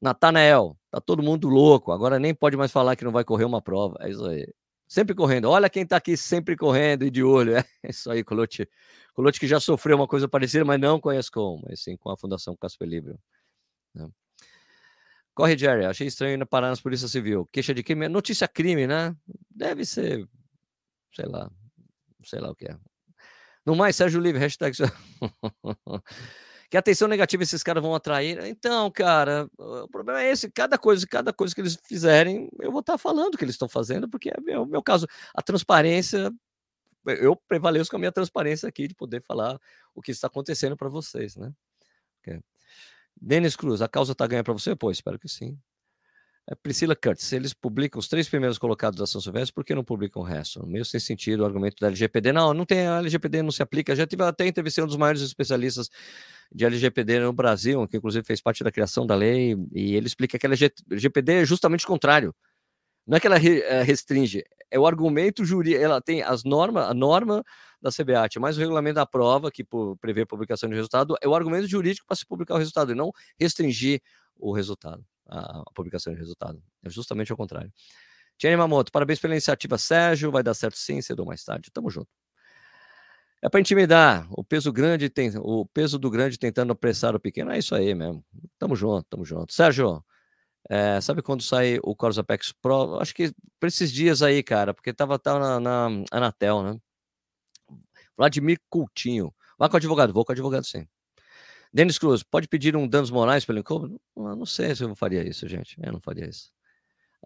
Natanael, 0.00 0.76
tá 0.90 1.00
todo 1.00 1.22
mundo 1.22 1.48
louco. 1.48 1.92
Agora 1.92 2.18
nem 2.18 2.34
pode 2.34 2.56
mais 2.56 2.72
falar 2.72 2.96
que 2.96 3.04
não 3.04 3.12
vai 3.12 3.22
correr 3.22 3.44
uma 3.44 3.62
prova. 3.62 3.96
É 4.00 4.10
isso 4.10 4.24
aí. 4.26 4.52
Sempre 4.86 5.14
correndo. 5.14 5.50
Olha 5.50 5.70
quem 5.70 5.86
tá 5.86 5.96
aqui 5.96 6.16
sempre 6.16 6.56
correndo 6.56 7.04
e 7.04 7.10
de 7.10 7.22
olho. 7.22 7.56
É 7.56 7.64
isso 7.88 8.10
aí, 8.10 8.22
Colote. 8.22 8.68
Colote 9.14 9.38
que 9.38 9.46
já 9.46 9.60
sofreu 9.60 9.96
uma 9.96 10.08
coisa 10.08 10.28
parecida, 10.28 10.64
mas 10.64 10.80
não 10.80 11.00
conhece 11.00 11.30
como. 11.30 11.62
Mas 11.66 11.82
sim 11.82 11.96
com 11.96 12.10
a 12.10 12.16
Fundação 12.16 12.56
Casper 12.56 12.88
Livre. 12.88 13.14
Né? 13.94 14.08
Corre, 15.34 15.56
Jerry. 15.56 15.84
Achei 15.84 16.06
estranho 16.06 16.46
parar 16.46 16.68
nas 16.68 16.80
Polícia 16.80 17.08
Civil. 17.08 17.46
Queixa 17.52 17.74
de 17.74 17.82
crime. 17.82 18.08
Notícia 18.08 18.46
crime, 18.46 18.86
né? 18.86 19.14
Deve 19.50 19.84
ser. 19.84 20.28
Sei 21.12 21.26
lá. 21.26 21.50
Sei 22.24 22.40
lá 22.40 22.50
o 22.50 22.54
que 22.54 22.66
é. 22.66 22.76
No 23.64 23.74
mais, 23.74 23.96
Sérgio 23.96 24.20
Livre, 24.20 24.40
hashtag. 24.40 24.76
que 26.74 26.78
atenção 26.78 27.06
negativa 27.06 27.40
esses 27.44 27.62
caras 27.62 27.80
vão 27.80 27.94
atrair. 27.94 28.44
Então, 28.46 28.90
cara, 28.90 29.48
o 29.56 29.86
problema 29.86 30.20
é 30.20 30.32
esse. 30.32 30.50
Cada 30.50 30.76
coisa, 30.76 31.06
cada 31.06 31.32
coisa 31.32 31.54
que 31.54 31.60
eles 31.60 31.78
fizerem, 31.86 32.50
eu 32.60 32.72
vou 32.72 32.80
estar 32.80 32.98
falando 32.98 33.38
que 33.38 33.44
eles 33.44 33.54
estão 33.54 33.68
fazendo, 33.68 34.08
porque 34.08 34.28
é 34.48 34.58
o 34.58 34.66
meu 34.66 34.82
caso. 34.82 35.06
A 35.32 35.40
transparência 35.40 36.34
eu 37.06 37.36
prevaleço 37.36 37.90
com 37.90 37.96
a 37.96 38.00
minha 38.00 38.10
transparência 38.10 38.68
aqui 38.68 38.88
de 38.88 38.94
poder 38.94 39.22
falar 39.22 39.56
o 39.94 40.02
que 40.02 40.10
está 40.10 40.26
acontecendo 40.26 40.76
para 40.76 40.88
vocês, 40.88 41.36
né? 41.36 41.52
Okay. 42.20 42.40
Denis 43.20 43.54
Cruz, 43.54 43.80
a 43.80 43.86
causa 43.86 44.10
está 44.10 44.26
ganha 44.26 44.42
para 44.42 44.52
você? 44.52 44.74
Pô, 44.74 44.90
espero 44.90 45.16
que 45.16 45.28
sim. 45.28 45.56
É 46.46 46.54
Priscila 46.54 46.94
Curtis, 46.94 47.32
eles 47.32 47.54
publicam 47.54 47.98
os 47.98 48.06
três 48.06 48.28
primeiros 48.28 48.58
colocados 48.58 48.98
da 48.98 49.06
São 49.06 49.18
Silvestre, 49.18 49.54
por 49.54 49.64
que 49.64 49.74
não 49.74 49.82
publicam 49.82 50.20
o 50.20 50.24
resto? 50.24 50.66
Meio 50.66 50.84
sem 50.84 51.00
sentido 51.00 51.40
o 51.40 51.46
argumento 51.46 51.76
da 51.80 51.86
LGPD. 51.86 52.32
Não, 52.32 52.52
não 52.52 52.66
tem, 52.66 52.86
a 52.86 52.98
LGPD 52.98 53.42
não 53.42 53.50
se 53.50 53.62
aplica. 53.62 53.96
Já 53.96 54.06
tive 54.06 54.24
até 54.24 54.46
entrevistei 54.46 54.84
um 54.84 54.86
dos 54.86 54.98
maiores 54.98 55.22
especialistas 55.22 55.88
de 56.52 56.66
LGPD 56.66 57.20
no 57.20 57.32
Brasil, 57.32 57.88
que 57.88 57.96
inclusive 57.96 58.26
fez 58.26 58.42
parte 58.42 58.62
da 58.62 58.70
criação 58.70 59.06
da 59.06 59.14
lei, 59.14 59.56
e 59.72 59.94
ele 59.94 60.06
explica 60.06 60.38
que 60.38 60.46
a 60.46 60.50
LGPD 60.50 61.32
é 61.32 61.44
justamente 61.46 61.84
o 61.86 61.88
contrário. 61.88 62.34
Não 63.06 63.16
é 63.16 63.20
que 63.20 63.26
ela 63.26 63.38
eh, 63.38 63.82
restringe, 63.82 64.44
é 64.70 64.78
o 64.78 64.86
argumento 64.86 65.44
jurídico, 65.46 65.82
ela 65.82 66.00
tem 66.00 66.22
as 66.22 66.44
normas, 66.44 66.88
a 66.88 66.94
norma 66.94 67.42
da 67.80 67.90
CBAT, 67.90 68.38
mais 68.38 68.56
o 68.58 68.60
regulamento 68.60 68.96
da 68.96 69.06
prova, 69.06 69.50
que 69.50 69.64
prevê 70.00 70.22
a 70.22 70.26
publicação 70.26 70.68
de 70.68 70.74
resultado, 70.74 71.16
é 71.22 71.28
o 71.28 71.34
argumento 71.34 71.66
jurídico 71.66 72.06
para 72.06 72.16
se 72.16 72.26
publicar 72.26 72.54
o 72.54 72.58
resultado, 72.58 72.92
e 72.92 72.94
não 72.94 73.12
restringir 73.38 74.00
o 74.36 74.52
resultado 74.52 75.04
a, 75.26 75.60
a 75.60 75.64
publicação 75.74 76.12
de 76.12 76.18
resultado. 76.18 76.62
É 76.82 76.90
justamente 76.90 77.32
o 77.32 77.36
contrário. 77.36 77.72
Tiane 78.38 78.56
Mamoto, 78.56 78.90
parabéns 78.92 79.20
pela 79.20 79.34
iniciativa, 79.34 79.78
Sérgio. 79.78 80.30
Vai 80.30 80.42
dar 80.42 80.54
certo 80.54 80.76
sim, 80.76 81.00
cedo 81.00 81.20
ou 81.20 81.26
mais 81.26 81.44
tarde. 81.44 81.70
Tamo 81.72 81.90
junto. 81.90 82.08
É 83.42 83.48
para 83.48 83.60
intimidar. 83.60 84.26
O 84.30 84.42
peso 84.42 84.72
grande 84.72 85.10
tem, 85.10 85.30
o 85.36 85.66
peso 85.66 85.98
do 85.98 86.10
grande 86.10 86.38
tentando 86.38 86.72
apressar 86.72 87.14
o 87.14 87.20
pequeno. 87.20 87.50
É 87.52 87.58
isso 87.58 87.74
aí 87.74 87.94
mesmo. 87.94 88.24
Tamo 88.58 88.74
junto, 88.74 89.06
tamo 89.08 89.24
junto. 89.24 89.52
Sérgio, 89.52 90.02
é, 90.68 91.00
sabe 91.00 91.22
quando 91.22 91.42
sai 91.42 91.78
o 91.82 91.94
Corus 91.94 92.18
Apex 92.18 92.52
Pro? 92.52 92.98
Acho 93.00 93.14
que 93.14 93.32
para 93.60 93.68
esses 93.68 93.92
dias 93.92 94.22
aí, 94.22 94.42
cara, 94.42 94.72
porque 94.72 94.92
tava, 94.94 95.18
tava 95.18 95.60
na, 95.60 95.60
na 95.60 96.04
Anatel, 96.10 96.62
né? 96.62 96.80
Vladimir 98.16 98.58
Coutinho. 98.70 99.34
Vá 99.58 99.68
com 99.68 99.74
o 99.74 99.78
advogado, 99.78 100.12
vou 100.12 100.24
com 100.24 100.32
o 100.32 100.34
advogado 100.34 100.64
sim. 100.64 100.86
Denis 101.74 101.98
Cruz, 101.98 102.22
pode 102.22 102.46
pedir 102.46 102.76
um 102.76 102.86
danos 102.86 103.10
morais 103.10 103.44
pelo 103.44 103.58
incômodo? 103.58 104.00
Não, 104.16 104.36
não 104.36 104.46
sei 104.46 104.76
se 104.76 104.84
eu 104.84 104.94
faria 104.94 105.28
isso, 105.28 105.48
gente. 105.48 105.76
Eu 105.82 105.92
não 105.92 106.00
faria 106.00 106.24
isso. 106.24 106.52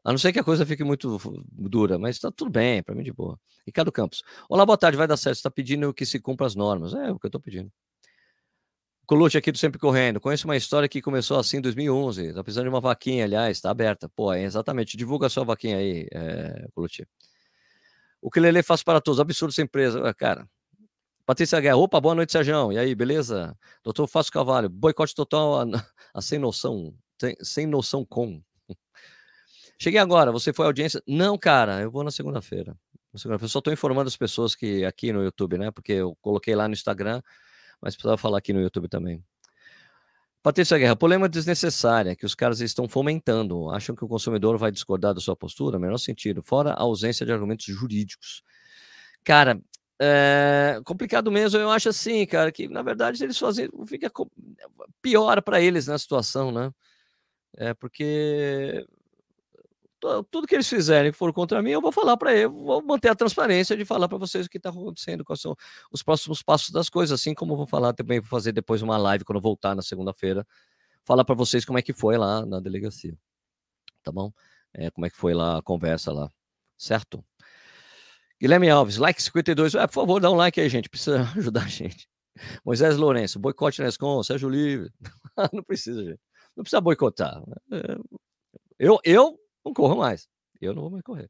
A 0.02 0.11
não 0.11 0.17
ser 0.17 0.33
que 0.33 0.38
a 0.38 0.45
coisa 0.45 0.64
fique 0.64 0.83
muito 0.83 1.19
dura, 1.52 1.99
mas 1.99 2.17
está 2.17 2.31
tudo 2.31 2.50
bem, 2.50 2.83
para 2.83 2.95
mim 2.95 3.02
de 3.02 3.12
boa. 3.12 3.38
Ricardo 3.67 3.93
Campos. 3.93 4.23
Olá, 4.49 4.64
boa 4.64 4.78
tarde, 4.78 4.97
vai 4.97 5.07
dar 5.07 5.19
certo. 5.19 5.35
Você 5.35 5.40
está 5.40 5.50
pedindo 5.50 5.93
que 5.93 6.07
se 6.07 6.19
cumpra 6.19 6.47
as 6.47 6.55
normas. 6.55 6.95
É 6.95 7.11
o 7.11 7.19
que 7.19 7.26
eu 7.26 7.28
estou 7.28 7.40
pedindo. 7.40 7.71
Colute 9.05 9.37
aqui 9.37 9.52
do 9.52 9.59
Sempre 9.59 9.78
Correndo. 9.78 10.19
Conheço 10.19 10.47
uma 10.47 10.57
história 10.57 10.88
que 10.88 11.02
começou 11.02 11.38
assim 11.38 11.59
em 11.59 11.61
2011. 11.61 12.28
Está 12.28 12.43
precisando 12.43 12.64
de 12.64 12.71
uma 12.71 12.81
vaquinha, 12.81 13.25
aliás, 13.25 13.59
está 13.59 13.71
aberta. 13.71 14.09
Pô, 14.09 14.33
é 14.33 14.45
exatamente. 14.45 14.97
Divulga 14.97 15.28
sua 15.28 15.45
vaquinha 15.45 15.76
aí, 15.76 16.09
é. 16.11 16.69
O 18.23 18.31
que 18.31 18.40
Lele 18.40 18.62
faz 18.62 18.83
para 18.83 18.99
todos. 18.99 19.21
Absurdo 19.21 19.50
essa 19.50 19.61
empresa. 19.61 20.14
Cara, 20.14 20.49
Patrícia 21.28 21.61
Guerra, 21.61 21.76
opa, 21.76 22.00
boa 22.00 22.14
noite, 22.14 22.32
Sérgio. 22.32 22.73
E 22.73 22.78
aí, 22.78 22.94
beleza? 22.94 23.54
Doutor 23.85 24.06
Fácil 24.06 24.32
Cavalho, 24.32 24.66
boicote 24.70 25.14
total 25.14 25.61
a, 25.61 25.64
a 26.14 26.23
sem 26.23 26.38
noção, 26.38 26.94
sem, 27.20 27.37
sem 27.42 27.66
noção 27.66 28.02
com. 28.02 28.42
Cheguei 29.78 30.00
agora, 30.00 30.32
você 30.32 30.54
foi 30.54 30.64
à 30.64 30.68
audiência? 30.70 31.02
Não, 31.06 31.37
cara, 31.37 31.82
eu 31.82 31.90
vou 31.90 32.02
na 32.02 32.11
segunda-feira. 32.11 32.75
Segunda 33.14 33.44
eu 33.44 33.49
só 33.50 33.58
estou 33.58 33.70
informando 33.70 34.08
as 34.08 34.16
pessoas 34.16 34.54
que 34.54 34.87
aqui 34.87 35.12
no 35.12 35.23
YouTube, 35.23 35.58
né? 35.58 35.70
Porque 35.70 35.92
eu 35.92 36.16
coloquei 36.23 36.56
lá 36.56 36.66
no 36.66 36.73
Instagram, 36.73 37.20
mas 37.78 37.94
precisava 37.94 38.16
falar 38.16 38.38
aqui 38.38 38.54
no 38.54 38.62
YouTube 38.62 38.88
também. 38.88 39.23
Patrícia 40.42 40.78
Guerra, 40.78 40.97
polêmica 40.97 41.28
desnecessária 41.28 42.16
que 42.16 42.25
os 42.25 42.35
caras 42.35 42.61
estão 42.61 42.88
fomentando. 42.88 43.68
Acham 43.70 43.94
que 43.94 44.02
o 44.02 44.08
consumidor 44.08 44.56
vai 44.56 44.73
discordar 44.73 45.12
da 45.12 45.20
sua 45.20 45.37
postura? 45.37 45.78
Menor 45.78 45.99
sentido. 45.99 46.42
Fora 46.42 46.70
a 46.70 46.80
ausência 46.85 47.26
de 47.26 47.32
argumentos 47.32 47.66
jurídicos. 47.66 48.42
Cara, 49.23 49.61
é, 50.00 50.81
complicado 50.85 51.31
mesmo, 51.31 51.59
eu 51.59 51.71
acho 51.71 51.88
assim, 51.88 52.25
cara, 52.26 52.52
que 52.52 52.69
na 52.69 52.83
verdade 52.83 53.23
eles 53.25 53.38
fazem, 53.38 53.69
fica 53.87 54.11
pior 55.02 55.43
para 55.43 55.61
eles 55.61 55.87
na 55.87 55.99
situação, 55.99 56.52
né? 56.52 56.73
É 57.57 57.75
porque 57.75 58.87
tudo 60.31 60.47
que 60.47 60.55
eles 60.55 60.69
fizerem 60.69 61.11
que 61.11 61.19
for 61.19 61.33
contra 61.33 61.61
mim, 61.61 61.71
eu 61.71 61.81
vou 61.81 61.90
falar 61.90 62.17
para 62.17 62.33
eles, 62.33 62.52
vou 62.52 62.81
manter 62.83 63.09
a 63.09 63.14
transparência 63.14 63.76
de 63.76 63.85
falar 63.85 64.09
para 64.09 64.19
vocês 64.19 64.47
o 64.47 64.49
que 64.49 64.59
está 64.59 64.71
acontecendo, 64.71 65.25
quais 65.25 65.40
são 65.40 65.57
os 65.90 66.02
próximos 66.02 66.43
passos 66.43 66.71
das 66.71 66.88
coisas, 66.88 67.21
assim 67.21 67.35
como 67.35 67.57
vou 67.57 67.67
falar 67.67 67.93
também, 67.93 68.21
vou 68.21 68.28
fazer 68.28 68.52
depois 68.52 68.81
uma 68.83 68.97
live 68.97 69.25
quando 69.25 69.40
voltar 69.40 69.75
na 69.75 69.83
segunda-feira, 69.83 70.47
falar 71.05 71.25
para 71.25 71.35
vocês 71.35 71.64
como 71.64 71.78
é 71.78 71.83
que 71.83 71.93
foi 71.93 72.17
lá 72.17 72.47
na 72.47 72.61
delegacia, 72.61 73.19
tá 74.05 74.12
bom? 74.12 74.33
É, 74.73 74.90
como 74.90 75.07
é 75.07 75.11
que 75.11 75.17
foi 75.17 75.35
lá 75.35 75.59
a 75.59 75.62
conversa 75.62 76.12
lá, 76.12 76.31
certo? 76.76 77.25
Guilherme 78.40 78.71
Alves, 78.71 78.99
like 78.99 79.23
52. 79.23 79.75
Ah, 79.75 79.88
por 79.88 79.95
favor, 79.95 80.21
dá 80.21 80.30
um 80.30 80.35
like 80.35 80.61
aí, 80.61 80.68
gente. 80.68 80.88
Precisa 80.88 81.23
ajudar 81.37 81.64
a 81.64 81.68
gente. 81.68 82.09
Moisés 82.64 82.97
Lourenço, 82.97 83.38
boicote 83.38 83.83
na 83.83 83.88
Escom, 83.88 84.23
Sérgio 84.23 84.49
Livre. 84.49 84.92
não 85.52 85.62
precisa, 85.62 86.04
gente. 86.04 86.21
Não 86.57 86.62
precisa 86.62 86.80
boicotar. 86.80 87.42
É, 87.73 87.97
eu, 88.78 88.99
eu 89.04 89.38
não 89.64 89.73
corro 89.73 89.97
mais. 89.97 90.28
Eu 90.61 90.75
não 90.75 90.83
vou 90.83 90.90
mais 90.90 91.02
correr. 91.02 91.28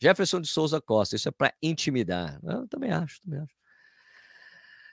Jefferson 0.00 0.40
de 0.40 0.48
Souza 0.48 0.80
Costa, 0.80 1.16
isso 1.16 1.28
é 1.28 1.32
para 1.32 1.52
intimidar. 1.62 2.38
Eu 2.42 2.66
também 2.68 2.90
acho, 2.90 3.20
também 3.20 3.40
acho. 3.40 3.54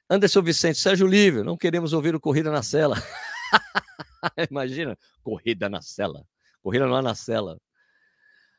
Anderson 0.10 0.42
Vicente, 0.42 0.80
Sérgio 0.80 1.06
Livre, 1.06 1.44
não 1.44 1.58
queremos 1.58 1.92
ouvir 1.92 2.16
o 2.16 2.20
Corrida 2.20 2.50
na 2.50 2.64
Cela. 2.64 2.96
Imagina, 4.50 4.98
corrida 5.22 5.70
na 5.70 5.82
cela. 5.82 6.26
Corrida 6.62 6.88
não 6.88 6.98
é 6.98 7.02
na 7.02 7.16
cela. 7.16 7.60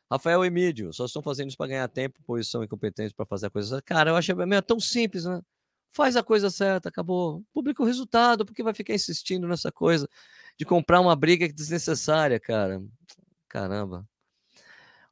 Rafael 0.09 0.43
Emílio, 0.43 0.91
só 0.91 1.05
estão 1.05 1.21
fazendo 1.21 1.49
isso 1.49 1.57
para 1.57 1.67
ganhar 1.67 1.87
tempo, 1.87 2.19
pois 2.25 2.47
são 2.47 2.63
incompetentes 2.63 3.13
para 3.13 3.25
fazer 3.25 3.47
a 3.47 3.49
coisa 3.49 3.69
certa. 3.69 3.83
Cara, 3.83 4.09
eu 4.09 4.15
acho 4.15 4.31
é, 4.31 4.55
é 4.55 4.61
tão 4.61 4.79
simples, 4.79 5.25
né? 5.25 5.41
Faz 5.91 6.15
a 6.15 6.23
coisa 6.23 6.49
certa, 6.49 6.89
acabou. 6.89 7.43
Publica 7.53 7.83
o 7.83 7.85
resultado, 7.85 8.45
porque 8.45 8.63
vai 8.63 8.73
ficar 8.73 8.93
insistindo 8.93 9.47
nessa 9.47 9.71
coisa 9.71 10.07
de 10.57 10.65
comprar 10.65 10.99
uma 10.99 11.15
briga 11.15 11.47
desnecessária, 11.47 12.39
cara. 12.39 12.81
Caramba. 13.47 14.07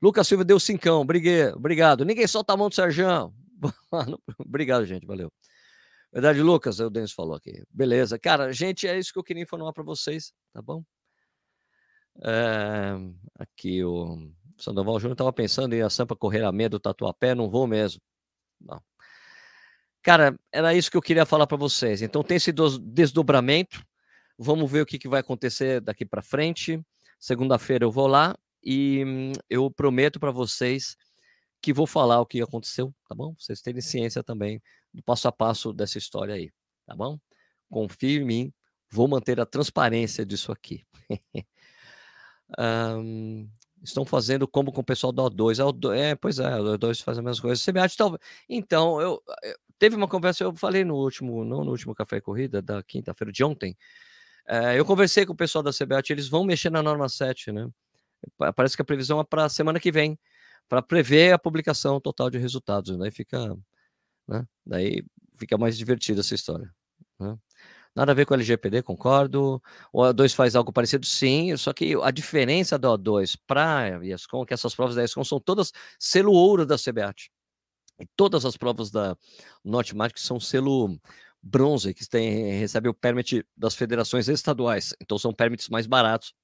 Lucas 0.01 0.27
Silva 0.27 0.44
deu 0.44 0.60
cincão, 0.60 1.06
briguei, 1.06 1.48
obrigado. 1.50 2.06
Ninguém 2.06 2.27
solta 2.27 2.54
a 2.54 2.58
mão 2.58 2.70
do 2.70 2.75
Sérgio. 2.75 3.34
obrigado, 4.39 4.86
gente, 4.86 5.06
valeu. 5.06 5.32
Verdade, 6.12 6.42
Lucas, 6.42 6.80
o 6.80 6.89
Denis 6.89 7.12
falou 7.12 7.36
aqui. 7.36 7.63
Beleza. 7.70 8.18
Cara, 8.18 8.51
gente, 8.51 8.88
é 8.88 8.98
isso 8.98 9.12
que 9.12 9.20
eu 9.20 9.24
queria 9.24 9.44
informar 9.44 9.74
para 9.74 9.84
vocês, 9.84 10.34
tá 10.54 10.62
bom? 10.62 10.84
É, 12.24 12.96
aqui 13.38 13.84
o 13.84 14.32
Sandoval 14.58 15.00
Júnior 15.00 15.14
estava 15.14 15.32
pensando 15.32 15.74
em 15.74 15.82
a 15.82 15.90
Sampa 15.90 16.16
correr 16.16 16.44
a 16.44 16.52
meia 16.52 16.70
do 16.70 16.80
Tatuapé, 16.80 17.36
não 17.36 17.50
vou 17.50 17.68
mesmo. 17.68 18.02
Não. 18.60 18.82
Cara, 20.02 20.40
era 20.52 20.74
isso 20.74 20.90
que 20.90 20.98
eu 20.98 21.02
queria 21.02 21.26
falar 21.26 21.46
para 21.48 21.58
vocês. 21.58 22.02
Então 22.02 22.24
tem 22.24 22.38
esse 22.38 22.52
desdobramento. 22.52 23.84
Vamos 24.38 24.72
ver 24.72 24.82
o 24.82 24.86
que, 24.86 24.98
que 24.98 25.08
vai 25.08 25.20
acontecer 25.20 25.82
daqui 25.82 26.06
para 26.06 26.22
frente. 26.22 26.82
Segunda-feira 27.20 27.86
eu 27.86 27.92
vou 27.92 28.08
lá 28.08 28.36
e 28.64 29.04
hum, 29.06 29.32
eu 29.50 29.70
prometo 29.72 30.20
para 30.20 30.32
vocês 30.32 30.96
que 31.62 31.74
vou 31.74 31.88
falar 31.88 32.22
o 32.22 32.26
que 32.26 32.42
aconteceu, 32.42 32.94
tá 33.08 33.16
bom? 33.16 33.36
Vocês 33.38 33.62
terem 33.62 33.82
ciência 33.82 34.24
também 34.24 34.62
do 34.94 35.04
passo 35.04 35.28
a 35.28 35.32
passo 35.32 35.74
dessa 35.74 35.98
história 35.98 36.36
aí, 36.36 36.52
tá 36.86 36.96
bom? 36.96 37.20
Confie 37.70 38.20
em 38.20 38.26
mim, 38.26 38.54
vou 38.90 39.08
manter 39.08 39.40
a 39.40 39.46
transparência 39.46 40.26
disso 40.26 40.52
aqui. 40.52 40.86
um, 42.58 43.50
estão 43.84 44.05
fazendo 44.05 44.48
como 44.48 44.72
com 44.72 44.81
o 44.81 44.84
pessoal 44.84 45.12
da 45.13 45.24
O2. 45.24 45.57
O2 45.57 45.96
é, 45.96 46.15
pois 46.15 46.39
é, 46.39 46.60
o 46.60 46.77
O2 46.77 47.03
faz 47.03 47.17
as 47.17 47.24
mesmas 47.24 47.39
coisas. 47.39 47.65
CBAT 47.65 47.96
talvez. 47.96 48.22
Então, 48.50 49.01
eu, 49.01 49.22
eu, 49.43 49.55
teve 49.79 49.96
uma 49.96 50.07
conversa, 50.07 50.43
eu 50.43 50.55
falei 50.55 50.84
no 50.84 50.96
último, 50.96 51.43
não 51.43 51.63
no 51.63 51.72
último 51.72 51.93
café 51.96 52.19
corrida 52.19 52.62
da 52.62 52.81
quinta-feira 52.84 53.31
de 53.31 53.43
ontem. 53.43 53.77
É, 54.48 54.79
eu 54.79 54.86
conversei 54.86 55.25
com 55.25 55.34
o 55.34 55.36
pessoal 55.36 55.63
da 55.63 55.72
CBAT, 55.72 56.12
eles 56.12 56.27
vão 56.27 56.43
mexer 56.43 56.69
na 56.69 56.81
norma 56.81 57.10
7, 57.10 57.51
né? 57.51 57.69
Parece 58.55 58.75
que 58.75 58.81
a 58.81 58.86
previsão 58.86 59.19
é 59.19 59.24
para 59.24 59.46
a 59.46 59.50
semana 59.50 59.79
que 59.79 59.91
vem, 59.91 60.17
para 60.69 60.81
prever 60.81 61.34
a 61.34 61.39
publicação 61.39 62.00
total 62.00 62.29
de 62.29 62.38
resultados. 62.38 62.98
Daí 62.98 63.12
fica, 63.12 63.55
né? 64.27 64.46
Daí 64.65 65.03
fica 65.38 65.57
mais 65.57 65.77
divertida 65.77 66.22
essa 66.22 66.34
história. 66.36 66.74
Né? 67.19 67.38
Nada 67.98 68.12
a 68.12 68.16
ver 68.16 68.27
com 68.27 68.36
o 68.36 68.38
LGPD, 68.38 68.84
concordo. 68.84 69.60
O 69.92 70.04
O2 70.04 70.36
faz 70.36 70.56
algo 70.56 70.72
parecido, 70.72 71.04
sim, 71.04 71.58
só 71.58 71.74
que 71.74 71.96
a 72.04 72.12
diferença 72.12 72.77
do 72.77 72.88
O2 72.89 73.36
para 73.48 73.98
a 73.98 74.06
ESCOM, 74.06 74.46
que 74.46 74.54
essas 74.54 74.75
provas 74.75 74.94
da 74.94 75.04
ESCOM 75.04 75.24
são 75.24 75.39
todas 75.39 75.74
selo 75.98 76.32
ouro 76.32 76.63
da 76.63 76.75
CBAT. 76.77 77.32
E 78.00 78.06
todas 78.16 78.46
as 78.46 78.56
provas 78.56 78.92
da 78.92 79.18
Nortemática 79.66 80.20
são 80.22 80.39
selo 80.39 80.96
bronze, 81.42 81.92
que 81.92 82.08
tem, 82.08 82.60
recebe 82.60 82.88
o 82.88 82.94
permit 82.94 83.44
das 83.58 83.74
federações 83.74 84.27
estaduais. 84.27 84.94
Então 85.01 85.18
são 85.18 85.34
permits 85.34 85.68
mais 85.68 85.88
baratos 85.88 86.36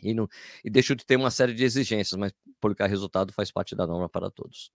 e, 0.00 0.14
não, 0.14 0.28
e 0.64 0.70
deixam 0.70 0.94
de 0.94 1.04
ter 1.04 1.16
uma 1.16 1.32
série 1.32 1.52
de 1.52 1.64
exigências, 1.64 2.16
mas 2.16 2.32
publicar 2.60 2.86
resultado 2.86 3.32
faz 3.32 3.50
parte 3.50 3.74
da 3.74 3.88
norma 3.88 4.08
para 4.08 4.30
todos. 4.30 4.70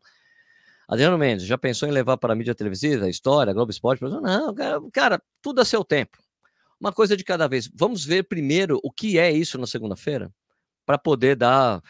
Adriano 0.91 1.17
Mendes, 1.17 1.45
já 1.45 1.57
pensou 1.57 1.87
em 1.87 1.91
levar 1.91 2.17
para 2.17 2.33
a 2.33 2.35
mídia 2.35 2.53
televisiva, 2.53 3.09
história, 3.09 3.53
Globo 3.53 3.71
Esporte? 3.71 4.03
Não, 4.03 4.53
cara, 4.91 5.23
tudo 5.41 5.61
a 5.61 5.65
seu 5.65 5.85
tempo. 5.85 6.17
Uma 6.77 6.91
coisa 6.91 7.15
de 7.15 7.23
cada 7.23 7.47
vez. 7.47 7.71
Vamos 7.73 8.03
ver 8.03 8.23
primeiro 8.23 8.77
o 8.83 8.91
que 8.91 9.17
é 9.17 9.31
isso 9.31 9.57
na 9.57 9.65
segunda-feira, 9.65 10.29
para 10.85 10.97
poder 10.97 11.37
dar, 11.37 11.81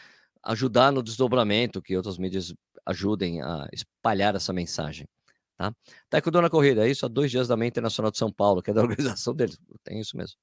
ajudar 0.44 0.92
no 0.92 1.02
desdobramento, 1.02 1.82
que 1.82 1.96
outras 1.96 2.16
mídias 2.16 2.54
ajudem 2.86 3.42
a 3.42 3.66
espalhar 3.72 4.36
essa 4.36 4.52
mensagem. 4.52 5.08
Tá? 5.56 5.74
Taekwondo 6.08 6.40
na 6.40 6.48
corrida, 6.48 6.86
é 6.86 6.90
isso 6.90 7.04
há 7.04 7.08
dois 7.08 7.28
dias 7.28 7.48
da 7.48 7.56
Meia 7.56 7.70
Internacional 7.70 8.12
de 8.12 8.18
São 8.18 8.30
Paulo, 8.30 8.62
que 8.62 8.70
é 8.70 8.74
da 8.74 8.82
organização 8.86 9.34
deles. 9.34 9.58
Tem 9.82 9.98
isso 9.98 10.16
mesmo. 10.16 10.38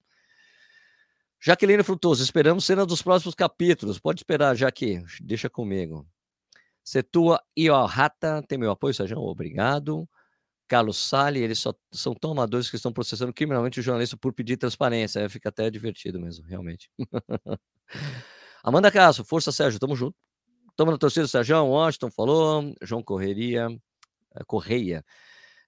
Jaqueline 1.39 1.81
Frutoso, 1.81 2.21
esperamos 2.21 2.65
cena 2.65 2.85
dos 2.85 3.01
próximos 3.01 3.35
capítulos. 3.35 3.99
Pode 3.99 4.19
esperar, 4.19 4.53
Jaque, 4.53 5.01
deixa 5.21 5.49
comigo. 5.49 6.05
Setua 6.89 7.39
Iohata, 7.55 8.41
tem 8.47 8.57
meu 8.57 8.71
apoio, 8.71 8.95
Sérgio? 8.95 9.19
Obrigado. 9.19 10.09
Carlos 10.67 10.97
Sali, 10.97 11.39
eles 11.39 11.59
só 11.59 11.71
são 11.91 12.15
tão 12.15 12.31
amadores 12.31 12.67
que 12.67 12.77
estão 12.77 12.91
processando 12.91 13.31
criminalmente 13.31 13.79
o 13.79 13.83
jornalista 13.83 14.17
por 14.17 14.33
pedir 14.33 14.57
transparência. 14.57 15.21
Aí 15.21 15.29
fica 15.29 15.49
até 15.49 15.69
divertido 15.69 16.19
mesmo, 16.19 16.43
realmente. 16.47 16.89
Amanda 18.63 18.91
Castro, 18.91 19.23
força 19.23 19.51
Sérgio, 19.51 19.79
tamo 19.79 19.95
junto. 19.95 20.15
Tamo 20.75 20.89
na 20.89 20.97
torcida, 20.97 21.27
Sérgio. 21.27 21.63
Washington 21.63 22.09
falou, 22.09 22.73
João 22.81 23.03
Correria, 23.03 23.67
eh, 24.35 24.43
Correia. 24.47 25.05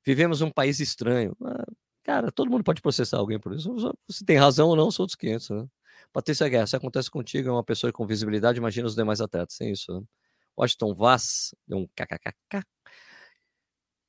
Vivemos 0.04 0.42
um 0.42 0.50
país 0.50 0.80
estranho. 0.80 1.38
Ah, 1.46 1.66
cara, 2.04 2.32
todo 2.32 2.50
mundo 2.50 2.64
pode 2.64 2.82
processar 2.82 3.18
alguém 3.18 3.40
por 3.40 3.54
isso. 3.54 3.76
Se 4.10 4.26
tem 4.26 4.38
razão 4.38 4.70
ou 4.70 4.76
não, 4.76 4.90
são 4.90 5.04
outros 5.04 5.16
500, 5.16 5.50
né? 5.52 5.68
Patrícia 6.12 6.50
Guerra, 6.50 6.66
se 6.66 6.76
acontece 6.76 7.12
contigo, 7.12 7.48
é 7.48 7.52
uma 7.52 7.64
pessoa 7.64 7.94
com 7.94 8.08
visibilidade, 8.08 8.58
imagina 8.58 8.88
os 8.88 8.96
demais 8.96 9.22
atletas. 9.22 9.56
Sem 9.56 9.72
isso, 9.72 9.94
né? 9.94 10.04
Washington 10.58 10.94
Vaz, 10.94 11.56
deu 11.68 11.80
um 11.80 11.88
kkkk. 11.88 12.64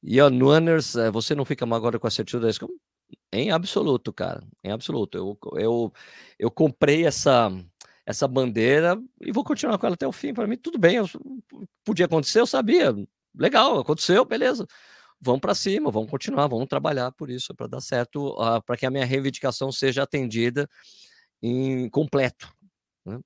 E 0.02 0.20
a 0.20 0.28
Nuanners, 0.28 0.96
eh, 0.96 1.10
você 1.10 1.34
não 1.34 1.44
fica 1.44 1.64
agora 1.64 1.98
com 1.98 2.06
a 2.06 2.10
certeza 2.10 2.46
disso? 2.46 2.68
Em 3.32 3.50
absoluto, 3.50 4.12
cara. 4.12 4.42
Em 4.64 4.72
absoluto. 4.72 5.16
Eu, 5.16 5.38
eu, 5.56 5.92
eu 6.38 6.50
comprei 6.50 7.06
essa, 7.06 7.50
essa 8.04 8.26
bandeira 8.26 9.00
e 9.20 9.32
vou 9.32 9.44
continuar 9.44 9.78
com 9.78 9.86
ela 9.86 9.94
até 9.94 10.06
o 10.06 10.12
fim. 10.12 10.34
Para 10.34 10.46
mim, 10.46 10.56
tudo 10.56 10.78
bem. 10.78 10.96
Eu, 10.96 11.06
podia 11.84 12.06
acontecer, 12.06 12.40
eu 12.40 12.46
sabia. 12.46 12.94
Legal, 13.34 13.78
aconteceu, 13.78 14.24
beleza. 14.24 14.66
Vamos 15.20 15.40
para 15.40 15.54
cima, 15.54 15.90
vamos 15.90 16.10
continuar, 16.10 16.48
vamos 16.48 16.66
trabalhar 16.66 17.12
por 17.12 17.30
isso, 17.30 17.54
para 17.54 17.68
dar 17.68 17.80
certo, 17.80 18.30
uh, 18.32 18.60
para 18.66 18.76
que 18.76 18.84
a 18.84 18.90
minha 18.90 19.06
reivindicação 19.06 19.70
seja 19.70 20.02
atendida 20.02 20.68
em 21.40 21.88
completo. 21.90 22.52
Né? 23.06 23.20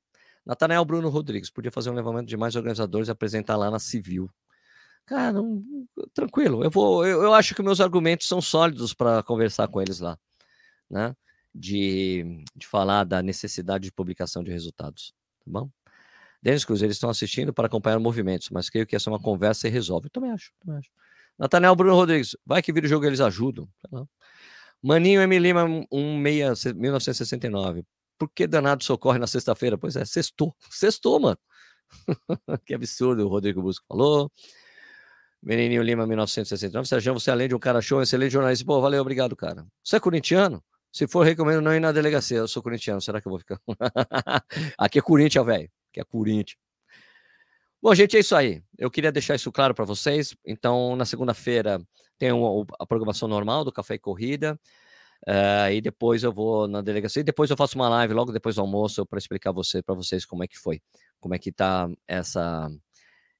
Natanael 0.46 0.84
Bruno 0.84 1.08
Rodrigues, 1.08 1.50
podia 1.50 1.72
fazer 1.72 1.90
um 1.90 1.94
levantamento 1.94 2.28
de 2.28 2.36
mais 2.36 2.54
organizadores 2.54 3.08
e 3.08 3.10
apresentar 3.10 3.56
lá 3.56 3.68
na 3.68 3.80
Civil. 3.80 4.30
Cara, 5.04 5.38
tranquilo. 6.14 6.62
Eu 6.62 6.70
vou. 6.70 7.04
Eu, 7.04 7.24
eu, 7.24 7.34
acho 7.34 7.54
que 7.54 7.62
meus 7.62 7.80
argumentos 7.80 8.28
são 8.28 8.40
sólidos 8.40 8.94
para 8.94 9.22
conversar 9.22 9.68
com 9.68 9.82
eles 9.82 9.98
lá, 9.98 10.16
né? 10.88 11.16
De, 11.54 12.44
de 12.54 12.66
falar 12.66 13.04
da 13.04 13.22
necessidade 13.22 13.84
de 13.84 13.92
publicação 13.92 14.44
de 14.44 14.50
resultados, 14.50 15.14
tá 15.44 15.44
bom? 15.46 15.70
Denis 16.42 16.64
Cruz, 16.64 16.82
eles 16.82 16.96
estão 16.96 17.10
assistindo 17.10 17.52
para 17.52 17.66
acompanhar 17.66 17.98
movimentos, 17.98 18.50
mas 18.50 18.70
creio 18.70 18.86
que 18.86 18.94
essa 18.94 19.10
é 19.10 19.12
uma 19.12 19.20
conversa 19.20 19.66
e 19.66 19.70
resolve. 19.70 20.06
Eu 20.06 20.10
também 20.10 20.30
acho, 20.30 20.52
também 20.60 20.78
acho. 20.78 20.90
Nathaniel 21.38 21.74
Bruno 21.74 21.94
Rodrigues, 21.94 22.36
vai 22.44 22.62
que 22.62 22.72
vira 22.72 22.86
o 22.86 22.88
jogo 22.88 23.04
eles 23.04 23.20
ajudam. 23.20 23.68
Maninho 24.82 25.20
M. 25.22 25.38
Lima, 25.38 25.66
1969. 25.90 27.84
Por 28.18 28.30
que 28.30 28.46
danado 28.46 28.82
socorre 28.84 29.18
na 29.18 29.26
sexta-feira? 29.26 29.76
Pois 29.76 29.96
é, 29.96 30.04
sextou. 30.04 30.54
Sextou, 30.70 31.20
mano. 31.20 31.38
que 32.66 32.74
absurdo, 32.74 33.24
o 33.24 33.28
Rodrigo 33.28 33.62
Busco 33.62 33.84
falou. 33.86 34.30
Menininho 35.42 35.82
Lima, 35.82 36.06
1969. 36.06 36.88
Sérgio, 36.88 37.14
você 37.14 37.30
além 37.30 37.48
de 37.48 37.54
um 37.54 37.58
cara 37.58 37.80
show, 37.80 38.02
excelente 38.02 38.32
jornalista. 38.32 38.64
Pô, 38.64 38.80
valeu, 38.80 39.00
obrigado, 39.00 39.36
cara. 39.36 39.66
Você 39.82 39.96
é 39.96 40.00
corintiano? 40.00 40.62
Se 40.92 41.06
for, 41.06 41.24
recomendo 41.24 41.60
não 41.60 41.74
ir 41.74 41.80
na 41.80 41.92
delegacia. 41.92 42.38
Eu 42.38 42.48
sou 42.48 42.62
corintiano, 42.62 43.00
será 43.00 43.20
que 43.20 43.28
eu 43.28 43.30
vou 43.30 43.38
ficar? 43.38 43.60
Aqui 44.78 44.98
é 44.98 45.02
Corinthians, 45.02 45.44
velho. 45.44 45.70
Aqui 45.90 46.00
é 46.00 46.04
Corinthians. 46.04 46.58
Bom, 47.82 47.94
gente, 47.94 48.16
é 48.16 48.20
isso 48.20 48.34
aí. 48.34 48.62
Eu 48.78 48.90
queria 48.90 49.12
deixar 49.12 49.34
isso 49.34 49.52
claro 49.52 49.74
para 49.74 49.84
vocês. 49.84 50.34
Então, 50.44 50.96
na 50.96 51.04
segunda-feira 51.04 51.78
tem 52.18 52.30
a 52.80 52.86
programação 52.86 53.28
normal 53.28 53.64
do 53.64 53.70
Café 53.70 53.94
e 53.94 53.98
Corrida. 53.98 54.58
Uh, 55.26 55.70
e 55.72 55.80
depois 55.80 56.22
eu 56.22 56.32
vou 56.32 56.66
na 56.68 56.80
delegacia. 56.80 57.20
E 57.20 57.24
depois 57.24 57.50
eu 57.50 57.56
faço 57.56 57.76
uma 57.76 57.88
live 57.88 58.14
logo 58.14 58.32
depois 58.32 58.56
do 58.56 58.60
almoço 58.60 59.04
para 59.06 59.18
explicar 59.18 59.52
você, 59.52 59.82
para 59.82 59.94
vocês 59.94 60.24
como 60.24 60.44
é 60.44 60.48
que 60.48 60.58
foi, 60.58 60.80
como 61.20 61.34
é 61.34 61.38
que 61.38 61.52
tá 61.52 61.88
essa 62.06 62.70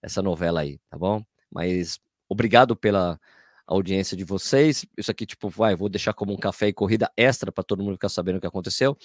essa 0.02 0.22
novela 0.22 0.60
aí, 0.60 0.78
tá 0.88 0.96
bom? 0.96 1.22
Mas 1.50 1.98
obrigado 2.28 2.76
pela 2.76 3.18
audiência 3.66 4.16
de 4.16 4.24
vocês. 4.24 4.86
Isso 4.96 5.10
aqui, 5.10 5.26
tipo, 5.26 5.48
vai, 5.48 5.74
vou 5.74 5.88
deixar 5.88 6.14
como 6.14 6.32
um 6.32 6.36
café 6.36 6.68
e 6.68 6.72
corrida 6.72 7.10
extra 7.16 7.50
para 7.50 7.64
todo 7.64 7.82
mundo 7.82 7.94
ficar 7.94 8.08
sabendo 8.08 8.36
o 8.36 8.40
que 8.40 8.46
aconteceu. 8.46 8.96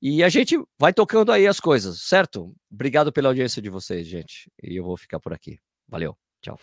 E 0.00 0.22
a 0.22 0.28
gente 0.28 0.56
vai 0.78 0.92
tocando 0.92 1.32
aí 1.32 1.46
as 1.46 1.60
coisas, 1.60 2.00
certo? 2.02 2.54
Obrigado 2.70 3.12
pela 3.12 3.28
audiência 3.28 3.60
de 3.60 3.68
vocês, 3.68 4.06
gente. 4.06 4.50
E 4.62 4.76
eu 4.76 4.84
vou 4.84 4.96
ficar 4.96 5.20
por 5.20 5.32
aqui. 5.32 5.58
Valeu. 5.88 6.16
Tchau. 6.40 6.58